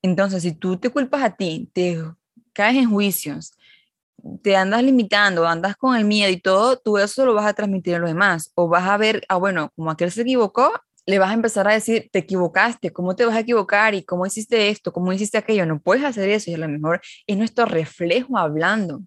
Entonces, 0.03 0.43
si 0.43 0.53
tú 0.53 0.77
te 0.77 0.91
culpas 0.91 1.23
a 1.23 1.37
ti, 1.37 1.71
te 1.73 2.05
caes 2.53 2.77
en 2.77 2.91
juicios, 2.91 3.55
te 4.43 4.57
andas 4.57 4.83
limitando, 4.83 5.49
andas 5.49 5.75
con 5.75 5.97
el 5.97 6.05
miedo 6.05 6.31
y 6.31 6.39
todo, 6.39 6.77
tú 6.77 6.99
eso 6.99 7.25
lo 7.25 7.33
vas 7.33 7.47
a 7.47 7.55
transmitir 7.55 7.95
a 7.95 7.99
los 7.99 8.11
demás. 8.11 8.53
O 8.55 8.69
vas 8.69 8.87
a 8.87 8.99
ver, 8.99 9.25
ah, 9.31 9.37
bueno, 9.37 9.73
como 9.75 9.91
aquel 9.91 10.11
se 10.11 10.21
equivocó, 10.21 10.71
le 11.09 11.19
vas 11.19 11.31
a 11.31 11.35
empezar 11.35 11.67
a 11.67 11.73
decir, 11.73 12.11
te 12.13 12.19
equivocaste, 12.19 12.93
¿cómo 12.93 13.17
te 13.17 13.25
vas 13.25 13.35
a 13.35 13.41
equivocar? 13.41 13.95
¿Y 13.95 14.05
cómo 14.05 14.27
hiciste 14.27 14.69
esto? 14.69 14.93
¿Cómo 14.93 15.11
hiciste 15.11 15.39
aquello? 15.39 15.65
No 15.65 15.81
puedes 15.81 16.05
hacer 16.05 16.29
eso 16.29 16.51
y 16.51 16.55
a 16.55 16.59
lo 16.59 16.69
mejor 16.69 17.01
es 17.27 17.39
nuestro 17.39 17.65
reflejo 17.65 18.37
hablando. 18.37 19.01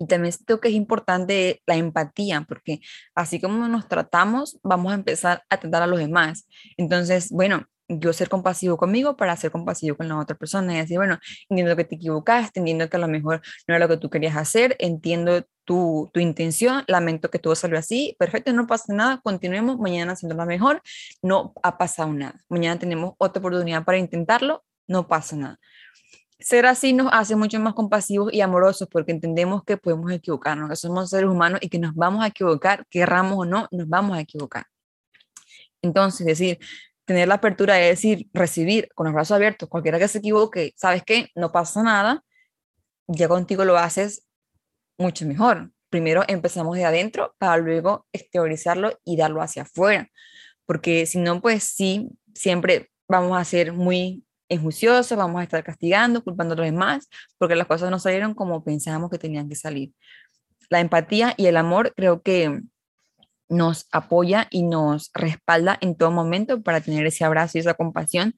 Y 0.00 0.08
también 0.08 0.34
creo 0.44 0.58
que 0.60 0.66
es 0.66 0.74
importante 0.74 1.62
la 1.64 1.76
empatía, 1.76 2.44
porque 2.48 2.80
así 3.14 3.40
como 3.40 3.68
nos 3.68 3.86
tratamos, 3.86 4.58
vamos 4.64 4.90
a 4.90 4.96
empezar 4.96 5.44
a 5.48 5.60
tratar 5.60 5.84
a 5.84 5.86
los 5.86 6.00
demás. 6.00 6.48
Entonces, 6.76 7.30
bueno, 7.30 7.66
yo 7.88 8.12
ser 8.12 8.28
compasivo 8.28 8.76
conmigo 8.76 9.16
para 9.16 9.36
ser 9.36 9.50
compasivo 9.50 9.96
con 9.96 10.08
la 10.08 10.18
otra 10.18 10.36
persona 10.36 10.74
y 10.74 10.78
decir, 10.78 10.98
bueno, 10.98 11.18
entiendo 11.48 11.76
que 11.76 11.84
te 11.84 11.94
equivocaste, 11.96 12.60
entiendo 12.60 12.88
que 12.88 12.96
a 12.96 13.00
lo 13.00 13.08
mejor 13.08 13.42
no 13.66 13.74
era 13.74 13.86
lo 13.86 13.88
que 13.88 14.00
tú 14.00 14.10
querías 14.10 14.36
hacer, 14.36 14.76
entiendo 14.78 15.44
tu, 15.64 16.10
tu 16.12 16.20
intención, 16.20 16.84
lamento 16.88 17.30
que 17.30 17.38
todo 17.38 17.54
salió 17.54 17.78
así, 17.78 18.16
perfecto, 18.18 18.52
no 18.52 18.66
pasa 18.66 18.92
nada, 18.92 19.20
continuemos 19.22 19.78
mañana 19.78 20.12
haciendo 20.12 20.36
lo 20.36 20.46
mejor, 20.46 20.82
no 21.22 21.52
ha 21.62 21.78
pasado 21.78 22.12
nada, 22.12 22.40
mañana 22.48 22.78
tenemos 22.78 23.14
otra 23.18 23.40
oportunidad 23.40 23.84
para 23.84 23.98
intentarlo, 23.98 24.64
no 24.88 25.06
pasa 25.06 25.36
nada. 25.36 25.58
Ser 26.38 26.66
así 26.66 26.92
nos 26.92 27.08
hace 27.12 27.34
mucho 27.34 27.58
más 27.60 27.72
compasivos 27.72 28.32
y 28.32 28.42
amorosos 28.42 28.88
porque 28.90 29.10
entendemos 29.10 29.64
que 29.64 29.78
podemos 29.78 30.12
equivocarnos, 30.12 30.68
que 30.68 30.76
somos 30.76 31.08
seres 31.08 31.30
humanos 31.30 31.60
y 31.62 31.70
que 31.70 31.78
nos 31.78 31.94
vamos 31.94 32.22
a 32.22 32.26
equivocar, 32.26 32.84
querramos 32.90 33.38
o 33.38 33.44
no, 33.46 33.68
nos 33.70 33.88
vamos 33.88 34.18
a 34.18 34.20
equivocar. 34.20 34.66
Entonces, 35.80 36.26
decir, 36.26 36.58
tener 37.06 37.28
la 37.28 37.36
apertura 37.36 37.74
de 37.74 37.86
decir, 37.86 38.28
recibir 38.34 38.88
con 38.94 39.06
los 39.06 39.14
brazos 39.14 39.36
abiertos, 39.36 39.68
cualquiera 39.68 39.98
que 39.98 40.08
se 40.08 40.18
equivoque, 40.18 40.74
sabes 40.76 41.02
que 41.04 41.30
no 41.34 41.52
pasa 41.52 41.82
nada, 41.82 42.22
ya 43.06 43.28
contigo 43.28 43.64
lo 43.64 43.78
haces 43.78 44.26
mucho 44.98 45.24
mejor. 45.24 45.70
Primero 45.88 46.24
empezamos 46.26 46.76
de 46.76 46.84
adentro 46.84 47.34
para 47.38 47.56
luego 47.58 48.06
exteriorizarlo 48.12 48.98
y 49.04 49.16
darlo 49.16 49.40
hacia 49.40 49.62
afuera, 49.62 50.10
porque 50.66 51.06
si 51.06 51.18
no, 51.18 51.40
pues 51.40 51.62
sí, 51.62 52.10
siempre 52.34 52.90
vamos 53.08 53.38
a 53.38 53.44
ser 53.44 53.72
muy 53.72 54.24
injuiciosos, 54.48 55.16
vamos 55.16 55.40
a 55.40 55.44
estar 55.44 55.62
castigando, 55.62 56.22
culpando 56.22 56.54
a 56.54 56.56
los 56.56 56.66
demás, 56.66 57.08
porque 57.38 57.54
las 57.54 57.68
cosas 57.68 57.90
no 57.90 58.00
salieron 58.00 58.34
como 58.34 58.64
pensábamos 58.64 59.10
que 59.10 59.18
tenían 59.18 59.48
que 59.48 59.54
salir. 59.54 59.92
La 60.68 60.80
empatía 60.80 61.34
y 61.36 61.46
el 61.46 61.56
amor 61.56 61.94
creo 61.94 62.22
que 62.22 62.62
nos 63.48 63.86
apoya 63.92 64.48
y 64.50 64.62
nos 64.62 65.10
respalda 65.14 65.78
en 65.80 65.96
todo 65.96 66.10
momento 66.10 66.62
para 66.62 66.80
tener 66.80 67.06
ese 67.06 67.24
abrazo 67.24 67.58
y 67.58 67.60
esa 67.60 67.74
compasión 67.74 68.34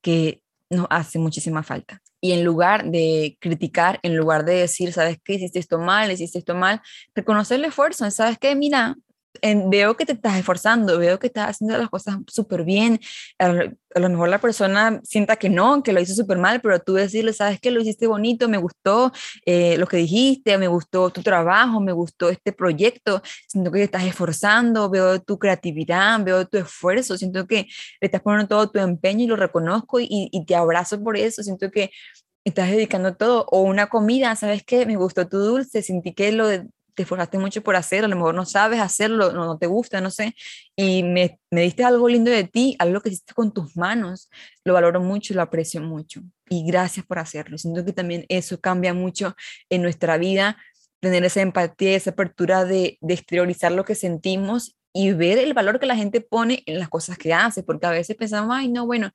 que 0.00 0.42
nos 0.68 0.86
hace 0.90 1.18
muchísima 1.18 1.62
falta. 1.62 2.00
Y 2.20 2.32
en 2.32 2.44
lugar 2.44 2.90
de 2.90 3.36
criticar, 3.40 3.98
en 4.02 4.16
lugar 4.16 4.44
de 4.44 4.54
decir, 4.54 4.92
¿sabes 4.92 5.18
qué? 5.24 5.34
Hiciste 5.34 5.58
esto 5.58 5.78
mal, 5.78 6.12
hiciste 6.12 6.38
esto 6.38 6.54
mal, 6.54 6.80
reconocer 7.14 7.58
el 7.58 7.64
esfuerzo, 7.64 8.10
¿sabes 8.10 8.38
qué? 8.38 8.54
Mira, 8.54 8.96
veo 9.42 9.96
que 9.96 10.06
te 10.06 10.12
estás 10.12 10.36
esforzando, 10.38 10.98
veo 10.98 11.18
que 11.18 11.28
estás 11.28 11.50
haciendo 11.50 11.78
las 11.78 11.88
cosas 11.88 12.16
súper 12.26 12.64
bien. 12.64 13.00
A, 13.38 13.52
lo 13.98 14.08
mejor 14.08 14.28
la 14.28 14.40
persona 14.40 15.00
sienta 15.02 15.36
que 15.36 15.48
no, 15.48 15.82
que 15.82 15.92
lo 15.92 16.00
hizo 16.00 16.14
súper 16.14 16.38
mal, 16.38 16.60
pero 16.60 16.80
tú 16.80 16.94
decirle, 16.94 17.32
sabes 17.32 17.60
que 17.60 17.70
lo 17.70 17.80
hiciste 17.80 18.06
bonito, 18.06 18.48
me 18.48 18.58
gustó 18.58 19.12
eh, 19.46 19.76
lo 19.78 19.86
que 19.86 19.96
dijiste, 19.96 20.58
me 20.58 20.68
gustó 20.68 21.10
tu 21.10 21.22
trabajo, 21.22 21.80
me 21.80 21.92
gustó 21.92 22.28
este 22.28 22.52
proyecto, 22.52 23.22
siento 23.48 23.72
que 23.72 23.78
te 23.78 23.84
estás 23.84 24.04
esforzando, 24.04 24.90
veo 24.90 25.20
tu 25.20 25.38
creatividad, 25.38 26.22
veo 26.22 26.46
tu 26.46 26.58
esfuerzo, 26.58 27.16
siento 27.16 27.46
que 27.46 27.66
le 28.00 28.06
estás 28.06 28.20
poniendo 28.22 28.48
todo 28.48 28.70
tu 28.70 28.78
empeño 28.78 29.24
y 29.24 29.28
lo 29.28 29.36
reconozco 29.36 30.00
y, 30.00 30.08
y 30.08 30.44
te 30.44 30.54
abrazo 30.54 31.02
por 31.02 31.16
eso, 31.16 31.42
siento 31.42 31.70
que 31.70 31.90
estás 32.44 32.70
dedicando 32.70 33.16
todo, 33.16 33.46
o 33.50 33.62
una 33.62 33.88
comida, 33.88 34.34
¿sabes 34.36 34.64
qué? 34.64 34.86
Me 34.86 34.96
gustó 34.96 35.28
tu 35.28 35.38
dulce, 35.38 35.82
sentí 35.82 36.14
que 36.14 36.32
lo 36.32 36.48
te 37.00 37.04
esforzaste 37.04 37.38
mucho 37.38 37.62
por 37.62 37.76
hacerlo, 37.76 38.04
a 38.04 38.08
lo 38.10 38.16
mejor 38.16 38.34
no 38.34 38.44
sabes 38.44 38.78
hacerlo, 38.78 39.32
no, 39.32 39.56
te 39.56 39.66
gusta, 39.66 40.02
no 40.02 40.10
sé, 40.10 40.34
y 40.76 41.02
me, 41.02 41.40
me, 41.50 41.62
diste 41.62 41.82
algo 41.82 42.06
lindo 42.10 42.30
de 42.30 42.44
ti, 42.44 42.76
algo 42.78 43.00
que 43.00 43.08
hiciste 43.08 43.32
con 43.32 43.54
tus 43.54 43.74
manos, 43.74 44.28
lo 44.64 44.74
valoro 44.74 45.00
mucho 45.00 45.32
lo 45.32 45.40
aprecio 45.40 45.80
mucho. 45.80 46.20
Y 46.50 46.66
gracias 46.66 47.06
por 47.06 47.18
hacerlo. 47.18 47.56
Siento 47.56 47.86
que 47.86 47.94
también 47.94 48.26
eso 48.28 48.60
cambia 48.60 48.92
mucho 48.92 49.34
en 49.70 49.80
nuestra 49.80 50.18
vida, 50.18 50.58
tener 51.00 51.24
esa 51.24 51.40
empatía, 51.40 51.96
esa 51.96 52.10
apertura 52.10 52.66
de, 52.66 52.98
de 53.00 53.14
exteriorizar 53.14 53.72
lo 53.72 53.86
que 53.86 53.94
sentimos 53.94 54.76
y 54.92 55.12
ver 55.12 55.38
el 55.38 55.54
valor 55.54 55.78
que 55.78 55.86
la 55.86 55.96
gente 55.96 56.20
pone 56.20 56.62
en 56.66 56.78
las 56.78 56.88
cosas 56.88 57.16
que 57.16 57.32
hace, 57.32 57.62
porque 57.62 57.86
a 57.86 57.90
veces 57.90 58.16
pensamos, 58.16 58.54
ay, 58.56 58.68
no, 58.68 58.86
bueno, 58.86 59.10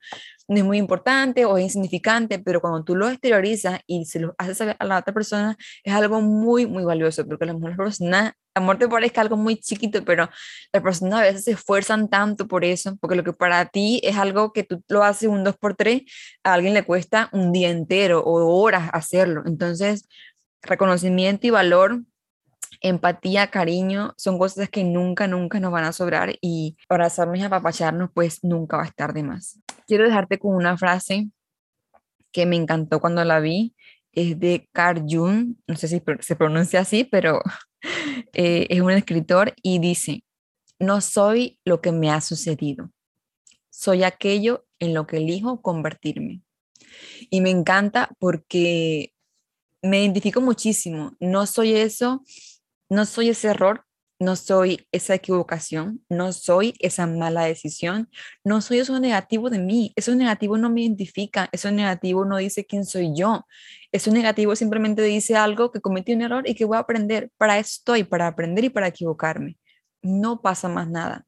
no 0.47 0.57
es 0.57 0.63
muy 0.63 0.77
importante 0.77 1.45
o 1.45 1.57
es 1.57 1.63
insignificante, 1.65 2.39
pero 2.39 2.61
cuando 2.61 2.83
tú 2.83 2.95
lo 2.95 3.09
exteriorizas 3.09 3.81
y 3.85 4.05
se 4.05 4.19
lo 4.19 4.35
haces 4.37 4.75
a 4.77 4.85
la 4.85 4.99
otra 4.99 5.13
persona, 5.13 5.57
es 5.83 5.93
algo 5.93 6.21
muy, 6.21 6.65
muy 6.65 6.83
valioso, 6.83 7.25
porque 7.27 7.43
a 7.43 7.47
lo 7.47 7.55
mejor 7.55 7.71
la 7.71 7.77
persona, 7.77 8.33
amor 8.53 8.77
te 8.77 8.87
parezca 8.87 9.21
algo 9.21 9.35
muy 9.35 9.57
chiquito, 9.57 10.05
pero 10.05 10.29
las 10.71 10.83
personas 10.83 11.19
a 11.19 11.23
veces 11.23 11.43
se 11.43 11.51
esfuerzan 11.51 12.09
tanto 12.09 12.47
por 12.47 12.63
eso, 12.63 12.95
porque 13.01 13.15
lo 13.15 13.23
que 13.23 13.33
para 13.33 13.65
ti 13.65 13.99
es 14.03 14.15
algo 14.17 14.53
que 14.53 14.63
tú 14.63 14.81
lo 14.87 15.03
haces 15.03 15.27
un 15.29 15.43
2x3, 15.43 16.05
a 16.43 16.53
alguien 16.53 16.73
le 16.73 16.83
cuesta 16.83 17.29
un 17.33 17.51
día 17.51 17.69
entero 17.69 18.21
o 18.23 18.61
horas 18.61 18.89
hacerlo. 18.93 19.43
Entonces, 19.45 20.07
reconocimiento 20.61 21.47
y 21.47 21.49
valor 21.49 22.01
empatía, 22.87 23.49
cariño, 23.49 24.13
son 24.15 24.37
cosas 24.37 24.69
que 24.69 24.83
nunca, 24.83 25.27
nunca 25.27 25.59
nos 25.59 25.71
van 25.71 25.85
a 25.85 25.91
sobrar 25.91 26.37
y 26.39 26.77
abrazarnos 26.87 27.39
y 27.39 27.41
apapacharnos, 27.41 28.11
pues 28.13 28.43
nunca 28.43 28.77
va 28.77 28.83
a 28.83 28.87
estar 28.87 29.13
de 29.13 29.23
más. 29.23 29.59
Quiero 29.87 30.05
dejarte 30.05 30.37
con 30.37 30.53
una 30.53 30.77
frase 30.77 31.29
que 32.31 32.45
me 32.45 32.55
encantó 32.55 33.01
cuando 33.01 33.23
la 33.23 33.39
vi, 33.39 33.75
es 34.11 34.39
de 34.39 34.69
Carl 34.71 35.03
Jung, 35.09 35.55
no 35.67 35.75
sé 35.75 35.87
si 35.87 36.01
se 36.19 36.35
pronuncia 36.35 36.81
así, 36.81 37.03
pero 37.03 37.41
eh, 38.33 38.67
es 38.69 38.81
un 38.81 38.91
escritor 38.91 39.55
y 39.63 39.79
dice, 39.79 40.23
no 40.77 41.01
soy 41.01 41.59
lo 41.65 41.81
que 41.81 41.91
me 41.91 42.11
ha 42.11 42.21
sucedido, 42.21 42.91
soy 43.71 44.03
aquello 44.03 44.65
en 44.77 44.93
lo 44.93 45.07
que 45.07 45.17
elijo 45.17 45.61
convertirme. 45.61 46.41
Y 47.29 47.41
me 47.41 47.49
encanta 47.49 48.11
porque 48.19 49.11
me 49.81 50.01
identifico 50.01 50.39
muchísimo, 50.39 51.13
no 51.19 51.47
soy 51.47 51.73
eso 51.73 52.23
no 52.89 53.05
soy 53.05 53.29
ese 53.29 53.49
error, 53.49 53.85
no 54.19 54.35
soy 54.35 54.87
esa 54.91 55.15
equivocación, 55.15 56.03
no 56.09 56.31
soy 56.31 56.73
esa 56.79 57.05
mala 57.05 57.43
decisión, 57.45 58.09
no 58.43 58.61
soy 58.61 58.79
eso 58.79 58.99
negativo 58.99 59.49
de 59.49 59.59
mí, 59.59 59.91
eso 59.95 60.15
negativo 60.15 60.57
no 60.57 60.69
me 60.69 60.81
identifica, 60.81 61.49
eso 61.51 61.69
negativo 61.71 62.25
no 62.25 62.37
dice 62.37 62.65
quién 62.65 62.85
soy 62.85 63.13
yo, 63.15 63.45
eso 63.91 64.11
negativo 64.11 64.55
simplemente 64.55 65.01
dice 65.01 65.35
algo 65.35 65.71
que 65.71 65.81
cometí 65.81 66.13
un 66.13 66.21
error 66.21 66.47
y 66.47 66.55
que 66.55 66.65
voy 66.65 66.77
a 66.77 66.81
aprender, 66.81 67.29
para 67.37 67.59
eso 67.59 67.71
estoy, 67.79 68.03
para 68.03 68.27
aprender 68.27 68.63
y 68.63 68.69
para 68.69 68.87
equivocarme. 68.87 69.57
No 70.01 70.41
pasa 70.41 70.69
más 70.69 70.89
nada 70.89 71.25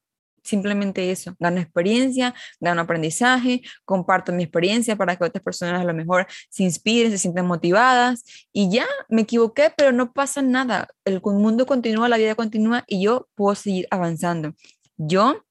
simplemente 0.47 1.11
eso, 1.11 1.35
gano 1.39 1.59
experiencia, 1.59 2.33
gano 2.59 2.81
aprendizaje, 2.81 3.61
comparto 3.85 4.31
mi 4.31 4.43
experiencia 4.43 4.95
para 4.95 5.15
que 5.15 5.25
otras 5.25 5.43
personas 5.43 5.81
a 5.81 5.83
lo 5.83 5.93
mejor 5.93 6.25
se 6.49 6.63
inspiren, 6.63 7.11
se 7.11 7.17
sientan 7.17 7.45
motivadas 7.45 8.23
y 8.53 8.71
ya 8.71 8.85
me 9.09 9.23
equivoqué, 9.23 9.73
pero 9.75 9.91
no 9.91 10.13
pasa 10.13 10.41
nada, 10.41 10.87
el 11.05 11.21
mundo 11.21 11.65
continúa, 11.65 12.07
la 12.07 12.17
vida 12.17 12.35
continúa 12.35 12.83
y 12.87 13.03
yo 13.03 13.27
puedo 13.35 13.55
seguir 13.55 13.87
avanzando. 13.91 14.53
Yo 14.95 15.43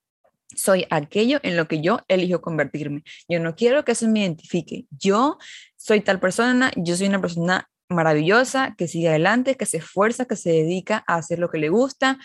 soy 0.54 0.86
aquello 0.88 1.38
en 1.42 1.56
lo 1.56 1.68
que 1.68 1.82
yo 1.82 2.00
elijo 2.08 2.40
convertirme. 2.40 3.04
Yo 3.28 3.38
no 3.40 3.54
quiero 3.54 3.84
que 3.84 3.92
eso 3.92 4.08
me 4.08 4.20
identifique. 4.20 4.86
Yo 4.90 5.36
soy 5.76 6.00
tal 6.00 6.18
persona, 6.18 6.72
yo 6.76 6.96
soy 6.96 7.08
una 7.08 7.20
persona 7.20 7.68
maravillosa, 7.88 8.74
que 8.76 8.88
sigue 8.88 9.08
adelante, 9.08 9.56
que 9.56 9.66
se 9.66 9.78
esfuerza, 9.78 10.24
que 10.24 10.36
se 10.36 10.50
dedica 10.50 11.04
a 11.06 11.16
hacer 11.16 11.38
lo 11.38 11.50
que 11.50 11.58
le 11.58 11.68
gusta, 11.68 12.18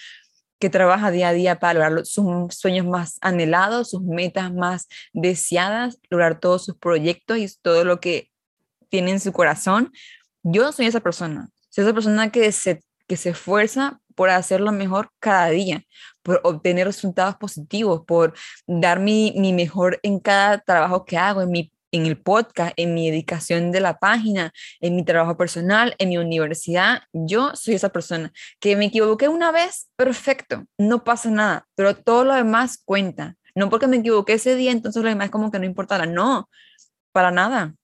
que 0.61 0.69
trabaja 0.69 1.09
día 1.09 1.29
a 1.29 1.33
día 1.33 1.59
para 1.59 1.73
lograr 1.73 2.05
sus 2.05 2.55
sueños 2.55 2.85
más 2.85 3.17
anhelados, 3.21 3.89
sus 3.89 4.03
metas 4.03 4.53
más 4.53 4.87
deseadas, 5.11 5.97
lograr 6.09 6.39
todos 6.39 6.63
sus 6.63 6.77
proyectos 6.77 7.39
y 7.39 7.47
todo 7.61 7.83
lo 7.83 7.99
que 7.99 8.29
tiene 8.87 9.11
en 9.11 9.19
su 9.19 9.33
corazón. 9.33 9.91
Yo 10.43 10.71
soy 10.71 10.85
esa 10.85 10.99
persona, 10.99 11.49
soy 11.69 11.83
esa 11.83 11.93
persona 11.93 12.31
que 12.31 12.51
se, 12.51 12.83
que 13.07 13.17
se 13.17 13.31
esfuerza 13.31 13.99
por 14.15 14.29
hacerlo 14.29 14.71
mejor 14.71 15.09
cada 15.19 15.49
día, 15.49 15.83
por 16.21 16.39
obtener 16.43 16.85
resultados 16.85 17.37
positivos, 17.37 18.03
por 18.05 18.35
dar 18.67 18.99
mi, 18.99 19.33
mi 19.37 19.53
mejor 19.53 19.99
en 20.03 20.19
cada 20.19 20.59
trabajo 20.59 21.05
que 21.05 21.17
hago, 21.17 21.41
en 21.41 21.49
mi 21.49 21.71
en 21.91 22.05
el 22.05 22.17
podcast, 22.17 22.73
en 22.77 22.93
mi 22.93 23.09
dedicación 23.09 23.71
de 23.71 23.81
la 23.81 23.99
página, 23.99 24.51
en 24.79 24.95
mi 24.95 25.03
trabajo 25.03 25.37
personal, 25.37 25.95
en 25.97 26.09
mi 26.09 26.17
universidad, 26.17 27.03
yo 27.13 27.51
soy 27.55 27.75
esa 27.75 27.89
persona. 27.89 28.31
Que 28.59 28.75
me 28.75 28.85
equivoqué 28.85 29.27
una 29.27 29.51
vez, 29.51 29.89
perfecto, 29.95 30.65
no 30.77 31.03
pasa 31.03 31.29
nada, 31.29 31.67
pero 31.75 31.95
todo 31.95 32.23
lo 32.23 32.33
demás 32.33 32.81
cuenta. 32.83 33.35
No 33.55 33.69
porque 33.69 33.87
me 33.87 33.97
equivoqué 33.97 34.33
ese 34.33 34.55
día, 34.55 34.71
entonces 34.71 35.03
lo 35.03 35.09
demás 35.09 35.29
como 35.29 35.51
que 35.51 35.59
no 35.59 35.65
importará. 35.65 36.05
No, 36.05 36.49
para 37.11 37.31
nada. 37.31 37.75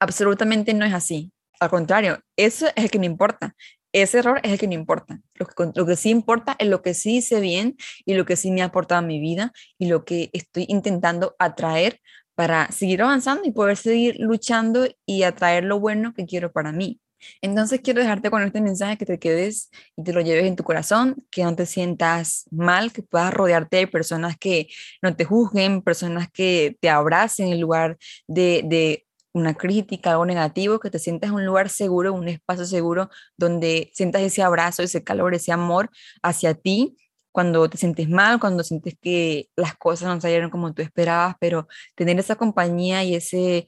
Absolutamente 0.00 0.74
no 0.74 0.84
es 0.84 0.94
así. 0.94 1.32
al 1.60 1.70
contrario, 1.70 2.20
eso 2.36 2.66
es 2.66 2.84
el 2.84 2.90
que 2.90 2.98
no 2.98 3.04
importa. 3.06 3.54
Ese 3.92 4.18
error 4.18 4.40
es 4.42 4.52
el 4.52 4.58
que 4.58 4.66
no 4.66 4.74
importa. 4.74 5.20
Lo 5.34 5.46
que, 5.46 5.54
lo 5.74 5.86
que 5.86 5.96
sí 5.96 6.10
importa 6.10 6.54
es 6.58 6.68
lo 6.68 6.82
que 6.82 6.92
sí 6.92 7.16
hice 7.16 7.40
bien 7.40 7.76
y 8.04 8.14
lo 8.14 8.26
que 8.26 8.36
sí 8.36 8.50
me 8.50 8.60
ha 8.60 8.66
aportado 8.66 8.98
a 8.98 9.06
mi 9.06 9.20
vida 9.20 9.52
y 9.78 9.86
lo 9.86 10.04
que 10.04 10.28
estoy 10.34 10.66
intentando 10.68 11.34
atraer 11.38 12.00
para 12.36 12.70
seguir 12.70 13.02
avanzando 13.02 13.42
y 13.44 13.50
poder 13.50 13.76
seguir 13.76 14.16
luchando 14.20 14.86
y 15.04 15.24
atraer 15.24 15.64
lo 15.64 15.80
bueno 15.80 16.14
que 16.14 16.26
quiero 16.26 16.52
para 16.52 16.70
mí. 16.70 17.00
Entonces 17.40 17.80
quiero 17.82 18.00
dejarte 18.00 18.30
con 18.30 18.42
este 18.42 18.60
mensaje 18.60 18.98
que 18.98 19.06
te 19.06 19.18
quedes 19.18 19.70
y 19.96 20.04
te 20.04 20.12
lo 20.12 20.20
lleves 20.20 20.44
en 20.44 20.54
tu 20.54 20.62
corazón, 20.62 21.24
que 21.30 21.42
no 21.42 21.56
te 21.56 21.66
sientas 21.66 22.44
mal, 22.50 22.92
que 22.92 23.02
puedas 23.02 23.32
rodearte 23.32 23.78
de 23.78 23.86
personas 23.88 24.36
que 24.36 24.68
no 25.02 25.16
te 25.16 25.24
juzguen, 25.24 25.82
personas 25.82 26.30
que 26.30 26.76
te 26.80 26.90
abracen 26.90 27.48
en 27.48 27.60
lugar 27.60 27.96
de, 28.28 28.62
de 28.66 29.06
una 29.32 29.54
crítica, 29.54 30.12
algo 30.12 30.26
negativo, 30.26 30.78
que 30.78 30.90
te 30.90 30.98
sientas 30.98 31.30
en 31.30 31.36
un 31.36 31.46
lugar 31.46 31.70
seguro, 31.70 32.12
un 32.12 32.28
espacio 32.28 32.66
seguro 32.66 33.10
donde 33.36 33.90
sientas 33.94 34.22
ese 34.22 34.42
abrazo, 34.42 34.82
ese 34.82 35.02
calor, 35.02 35.34
ese 35.34 35.52
amor 35.52 35.90
hacia 36.22 36.54
ti 36.54 36.96
cuando 37.36 37.68
te 37.68 37.76
sientes 37.76 38.08
mal, 38.08 38.40
cuando 38.40 38.64
sientes 38.64 38.94
que 38.98 39.50
las 39.56 39.76
cosas 39.76 40.08
no 40.08 40.18
salieron 40.18 40.48
como 40.48 40.72
tú 40.72 40.80
esperabas, 40.80 41.34
pero 41.38 41.68
tener 41.94 42.18
esa 42.18 42.36
compañía 42.36 43.04
y 43.04 43.14
ese 43.14 43.66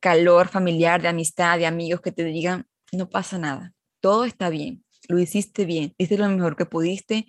calor 0.00 0.48
familiar, 0.48 1.00
de 1.00 1.08
amistad, 1.08 1.56
de 1.56 1.64
amigos 1.64 2.02
que 2.02 2.12
te 2.12 2.24
digan, 2.24 2.66
no 2.92 3.08
pasa 3.08 3.38
nada, 3.38 3.72
todo 4.00 4.26
está 4.26 4.50
bien, 4.50 4.84
lo 5.08 5.18
hiciste 5.18 5.64
bien, 5.64 5.94
hiciste 5.96 6.18
lo 6.18 6.28
mejor 6.28 6.56
que 6.56 6.66
pudiste, 6.66 7.26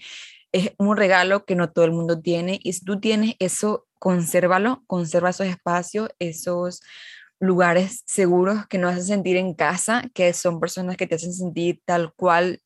es 0.51 0.73
un 0.77 0.97
regalo 0.97 1.45
que 1.45 1.55
no 1.55 1.71
todo 1.71 1.85
el 1.85 1.93
mundo 1.93 2.19
tiene 2.19 2.59
y 2.61 2.73
si 2.73 2.83
tú 2.83 2.99
tienes 2.99 3.35
eso, 3.39 3.87
consérvalo, 3.97 4.83
conserva 4.87 5.29
esos 5.29 5.47
espacios, 5.47 6.09
esos 6.19 6.81
lugares 7.39 8.03
seguros 8.05 8.67
que 8.67 8.77
nos 8.77 8.91
hacen 8.91 9.05
sentir 9.05 9.37
en 9.37 9.53
casa, 9.53 10.03
que 10.13 10.33
son 10.33 10.59
personas 10.59 10.97
que 10.97 11.07
te 11.07 11.15
hacen 11.15 11.31
sentir 11.31 11.81
tal 11.85 12.11
cual, 12.13 12.59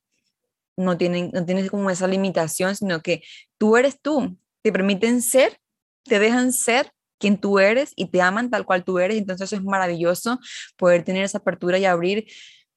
no, 0.77 0.97
tienen, 0.97 1.31
no 1.33 1.45
tienes 1.45 1.69
como 1.69 1.89
esa 1.89 2.07
limitación, 2.07 2.75
sino 2.75 3.01
que 3.01 3.23
tú 3.57 3.77
eres 3.77 3.99
tú, 4.01 4.37
te 4.61 4.71
permiten 4.71 5.21
ser, 5.21 5.59
te 6.03 6.19
dejan 6.19 6.51
ser 6.51 6.91
quien 7.17 7.37
tú 7.37 7.59
eres 7.59 7.93
y 7.95 8.07
te 8.07 8.21
aman 8.21 8.49
tal 8.49 8.65
cual 8.65 8.83
tú 8.83 8.99
eres, 8.99 9.17
entonces 9.17 9.51
es 9.53 9.63
maravilloso 9.63 10.39
poder 10.77 11.03
tener 11.03 11.23
esa 11.23 11.37
apertura 11.37 11.77
y 11.77 11.85
abrir 11.85 12.27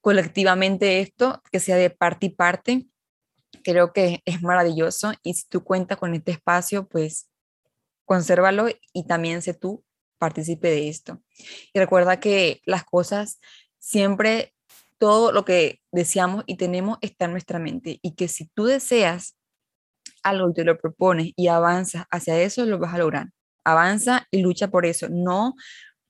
colectivamente 0.01 1.01
esto, 1.01 1.41
que 1.51 1.59
sea 1.59 1.75
de 1.75 1.89
parte 1.89 2.27
y 2.27 2.29
parte, 2.29 2.87
creo 3.63 3.91
que 3.91 4.21
es 4.25 4.41
maravilloso 4.41 5.11
y 5.23 5.33
si 5.33 5.47
tú 5.47 5.63
cuentas 5.63 5.97
con 5.97 6.13
este 6.15 6.31
espacio, 6.31 6.87
pues 6.87 7.29
consérvalo 8.05 8.67
y 8.93 9.05
también 9.05 9.41
sé 9.41 9.53
tú 9.53 9.83
participe 10.17 10.69
de 10.69 10.89
esto. 10.89 11.21
Y 11.73 11.79
recuerda 11.79 12.19
que 12.19 12.61
las 12.65 12.83
cosas 12.83 13.39
siempre, 13.79 14.53
todo 14.99 15.31
lo 15.31 15.45
que 15.45 15.79
deseamos 15.91 16.43
y 16.45 16.57
tenemos 16.57 16.97
está 17.01 17.25
en 17.25 17.31
nuestra 17.31 17.59
mente 17.59 17.99
y 18.01 18.15
que 18.15 18.27
si 18.27 18.47
tú 18.53 18.65
deseas 18.65 19.35
algo 20.23 20.49
y 20.49 20.53
te 20.53 20.63
lo 20.63 20.77
propones 20.77 21.31
y 21.35 21.47
avanzas 21.47 22.05
hacia 22.11 22.39
eso, 22.39 22.65
lo 22.65 22.77
vas 22.79 22.93
a 22.93 22.97
lograr. 22.99 23.29
Avanza 23.63 24.27
y 24.31 24.41
lucha 24.41 24.69
por 24.69 24.85
eso. 24.85 25.07
No, 25.09 25.55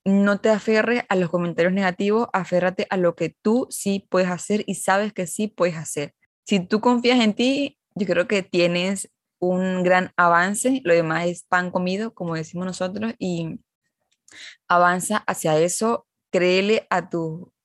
no 0.04 0.40
te 0.40 0.50
aferres 0.50 1.04
a 1.08 1.16
los 1.16 1.30
comentarios 1.30 1.72
negativos, 1.72 2.28
aférrate 2.32 2.86
a 2.90 2.96
lo 2.96 3.14
que 3.14 3.36
tú 3.42 3.66
sí 3.70 4.06
puedes 4.10 4.30
hacer 4.30 4.64
y 4.66 4.74
sabes 4.76 5.12
que 5.12 5.26
sí 5.26 5.48
puedes 5.48 5.76
hacer. 5.76 6.14
Si 6.46 6.60
tú 6.60 6.80
confías 6.80 7.20
en 7.20 7.34
ti, 7.34 7.78
yo 7.94 8.06
creo 8.06 8.26
que 8.26 8.42
tienes 8.42 9.10
un 9.38 9.82
gran 9.82 10.12
avance, 10.16 10.80
lo 10.84 10.94
demás 10.94 11.26
es 11.26 11.44
pan 11.44 11.70
comido, 11.70 12.14
como 12.14 12.34
decimos 12.34 12.66
nosotros, 12.66 13.14
y 13.18 13.60
avanza 14.68 15.18
hacia 15.26 15.58
eso, 15.58 16.06
créele 16.30 16.86
a, 16.90 17.08
tu, 17.10 17.52
mm, 17.52 17.59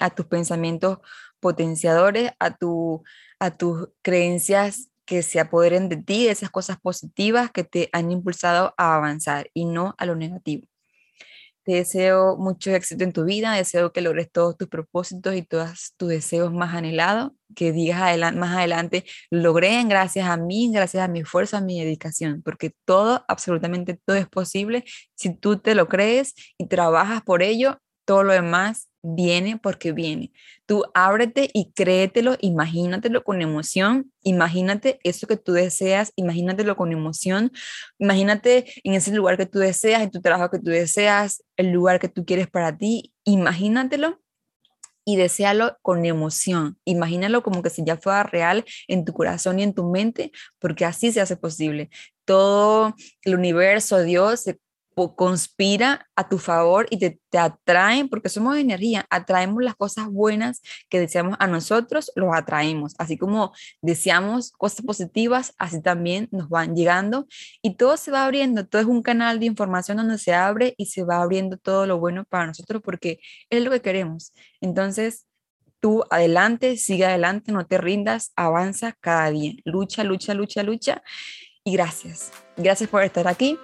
a 0.00 0.10
tus 0.10 0.26
pensamientos 0.26 0.98
potenciadores, 1.40 2.32
a, 2.38 2.56
tu, 2.56 3.02
a 3.38 3.50
tus 3.56 3.88
creencias 4.02 4.90
que 5.04 5.22
se 5.22 5.40
apoderen 5.40 5.88
de 5.88 5.96
ti, 5.96 6.28
esas 6.28 6.50
cosas 6.50 6.78
positivas 6.78 7.50
que 7.50 7.64
te 7.64 7.88
han 7.92 8.10
impulsado 8.12 8.74
a 8.76 8.94
avanzar 8.94 9.50
y 9.54 9.64
no 9.64 9.94
a 9.98 10.06
lo 10.06 10.16
negativo. 10.16 10.66
Te 11.64 11.74
deseo 11.74 12.36
mucho 12.36 12.70
éxito 12.70 13.04
en 13.04 13.12
tu 13.12 13.24
vida, 13.24 13.52
deseo 13.52 13.92
que 13.92 14.00
logres 14.00 14.30
todos 14.30 14.56
tus 14.56 14.68
propósitos 14.68 15.34
y 15.34 15.42
todos 15.42 15.94
tus 15.96 16.08
deseos 16.08 16.52
más 16.52 16.74
anhelados, 16.74 17.32
que 17.54 17.72
digas 17.72 18.18
más 18.34 18.56
adelante, 18.56 19.04
logré 19.30 19.82
gracias 19.84 20.28
a 20.28 20.36
mí, 20.36 20.70
gracias 20.72 21.02
a 21.02 21.08
mi 21.08 21.20
esfuerzo, 21.20 21.56
a 21.56 21.60
mi 21.60 21.80
dedicación, 21.80 22.42
porque 22.42 22.72
todo, 22.84 23.24
absolutamente 23.28 23.98
todo 24.04 24.16
es 24.16 24.28
posible 24.28 24.84
si 25.14 25.34
tú 25.34 25.58
te 25.58 25.74
lo 25.74 25.88
crees 25.88 26.34
y 26.58 26.68
trabajas 26.68 27.22
por 27.22 27.42
ello, 27.42 27.80
todo 28.04 28.24
lo 28.24 28.32
demás 28.32 28.87
viene 29.02 29.58
porque 29.58 29.92
viene. 29.92 30.32
Tú 30.66 30.84
ábrete 30.94 31.50
y 31.52 31.72
créetelo, 31.72 32.36
imagínatelo 32.40 33.24
con 33.24 33.42
emoción, 33.42 34.12
imagínate 34.22 34.98
eso 35.04 35.26
que 35.26 35.36
tú 35.36 35.52
deseas, 35.52 36.12
imagínatelo 36.16 36.76
con 36.76 36.92
emoción, 36.92 37.52
imagínate 37.98 38.66
en 38.84 38.94
ese 38.94 39.12
lugar 39.14 39.36
que 39.36 39.46
tú 39.46 39.58
deseas, 39.58 40.02
en 40.02 40.10
tu 40.10 40.20
trabajo 40.20 40.50
que 40.50 40.58
tú 40.58 40.70
deseas, 40.70 41.42
el 41.56 41.70
lugar 41.70 42.00
que 42.00 42.08
tú 42.08 42.24
quieres 42.24 42.48
para 42.48 42.76
ti, 42.76 43.12
imagínatelo 43.24 44.20
y 45.04 45.16
deséalo 45.16 45.78
con 45.80 46.04
emoción. 46.04 46.78
Imagínalo 46.84 47.42
como 47.42 47.62
que 47.62 47.70
si 47.70 47.82
ya 47.82 47.96
fuera 47.96 48.24
real 48.24 48.66
en 48.88 49.06
tu 49.06 49.14
corazón 49.14 49.58
y 49.58 49.62
en 49.62 49.72
tu 49.72 49.90
mente, 49.90 50.32
porque 50.58 50.84
así 50.84 51.12
se 51.12 51.22
hace 51.22 51.36
posible. 51.36 51.88
Todo 52.26 52.94
el 53.22 53.34
universo, 53.34 54.02
Dios, 54.02 54.40
se 54.40 54.58
conspira 55.14 56.08
a 56.16 56.28
tu 56.28 56.38
favor 56.38 56.86
y 56.90 56.98
te, 56.98 57.20
te, 57.30 57.38
atraen, 57.38 58.08
porque 58.08 58.28
somos 58.28 58.56
energía, 58.56 59.06
atraemos 59.10 59.62
las 59.62 59.76
cosas 59.76 60.08
buenas 60.08 60.60
que 60.88 60.98
deseamos 60.98 61.36
a 61.38 61.46
nosotros, 61.46 62.10
los 62.16 62.34
atraemos. 62.34 62.94
Así 62.98 63.16
como 63.16 63.52
deseamos 63.80 64.50
cosas 64.52 64.84
positivas, 64.84 65.54
así 65.58 65.80
también 65.80 66.28
nos 66.32 66.48
van 66.48 66.74
llegando 66.74 67.26
y 67.62 67.76
todo 67.76 67.96
se 67.96 68.10
va 68.10 68.24
abriendo, 68.24 68.66
todo 68.66 68.82
es 68.82 68.88
un 68.88 69.02
canal 69.02 69.38
de 69.38 69.46
información 69.46 69.98
donde 69.98 70.18
se 70.18 70.34
abre 70.34 70.74
y 70.76 70.86
se 70.86 71.04
va 71.04 71.22
abriendo 71.22 71.56
todo 71.56 71.86
lo 71.86 71.98
bueno 71.98 72.24
para 72.24 72.46
nosotros 72.46 72.82
porque 72.84 73.20
es 73.50 73.62
lo 73.62 73.70
que 73.70 73.80
queremos. 73.80 74.32
Entonces, 74.60 75.26
tú 75.80 76.04
adelante, 76.10 76.76
sigue 76.76 77.06
adelante, 77.06 77.52
no 77.52 77.66
te 77.66 77.78
rindas, 77.78 78.32
avanza 78.36 78.96
cada 79.00 79.30
día, 79.30 79.52
lucha, 79.64 80.04
lucha, 80.04 80.34
lucha, 80.34 80.62
lucha 80.62 81.02
y 81.64 81.72
gracias. 81.72 82.32
Gracias 82.56 82.90
por 82.90 83.02
estar 83.02 83.28
aquí. 83.28 83.58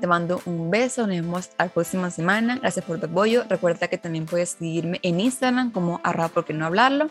Te 0.00 0.06
mando 0.06 0.40
un 0.46 0.70
beso, 0.70 1.06
nos 1.06 1.16
vemos 1.16 1.50
la 1.58 1.68
próxima 1.68 2.10
semana. 2.10 2.56
Gracias 2.56 2.84
por 2.84 2.98
tu 2.98 3.06
apoyo. 3.06 3.44
Recuerda 3.48 3.88
que 3.88 3.98
también 3.98 4.26
puedes 4.26 4.50
seguirme 4.50 5.00
en 5.02 5.20
Instagram 5.20 5.72
como 5.72 6.00
arra 6.04 6.28
porque 6.28 6.52
no 6.52 6.66
hablarlo. 6.66 7.10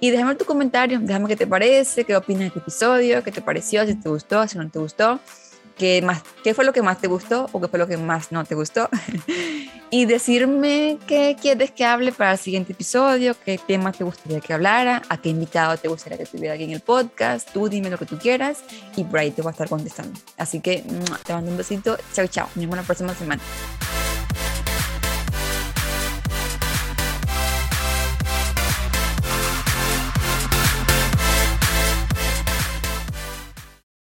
Y 0.00 0.10
déjame 0.10 0.34
tu 0.34 0.44
comentario, 0.44 0.98
déjame 1.00 1.28
qué 1.28 1.36
te 1.36 1.46
parece, 1.46 2.04
qué 2.04 2.16
opinas 2.16 2.40
de 2.40 2.46
este 2.48 2.58
episodio, 2.58 3.22
qué 3.22 3.30
te 3.30 3.40
pareció, 3.40 3.86
si 3.86 3.94
te 3.94 4.08
gustó, 4.08 4.46
si 4.48 4.58
no 4.58 4.68
te 4.68 4.78
gustó 4.78 5.20
qué, 5.76 6.02
más, 6.02 6.22
qué 6.44 6.54
fue 6.54 6.64
lo 6.64 6.72
que 6.72 6.82
más 6.82 7.00
te 7.00 7.08
gustó 7.08 7.48
o 7.52 7.60
qué 7.60 7.68
fue 7.68 7.78
lo 7.78 7.86
que 7.86 7.96
más 7.96 8.32
no 8.32 8.44
te 8.44 8.54
gustó. 8.54 8.88
y 9.92 10.06
decirme 10.06 10.96
qué 11.06 11.36
quieres 11.38 11.70
que 11.70 11.84
hable 11.84 12.12
para 12.12 12.32
el 12.32 12.38
siguiente 12.38 12.72
episodio, 12.72 13.36
qué 13.44 13.58
tema 13.58 13.92
te 13.92 14.04
gustaría 14.04 14.40
que 14.40 14.54
hablara, 14.54 15.02
a 15.10 15.20
qué 15.20 15.28
invitado 15.28 15.76
te 15.76 15.86
gustaría 15.86 16.16
que 16.16 16.24
estuviera 16.24 16.54
aquí 16.54 16.64
en 16.64 16.70
el 16.70 16.80
podcast. 16.80 17.52
Tú 17.52 17.68
dime 17.68 17.90
lo 17.90 17.98
que 17.98 18.06
tú 18.06 18.16
quieras 18.18 18.64
y 18.96 19.04
por 19.04 19.18
ahí 19.18 19.30
te 19.32 19.42
voy 19.42 19.50
a 19.50 19.52
estar 19.52 19.68
contestando. 19.68 20.18
Así 20.38 20.60
que 20.60 20.82
te 21.24 21.34
mando 21.34 21.50
un 21.50 21.58
besito. 21.58 21.98
Chao, 22.14 22.26
chao. 22.26 22.46
Nos 22.54 22.64
vemos 22.64 22.76
la 22.76 22.82
próxima 22.84 23.14
semana. 23.14 23.42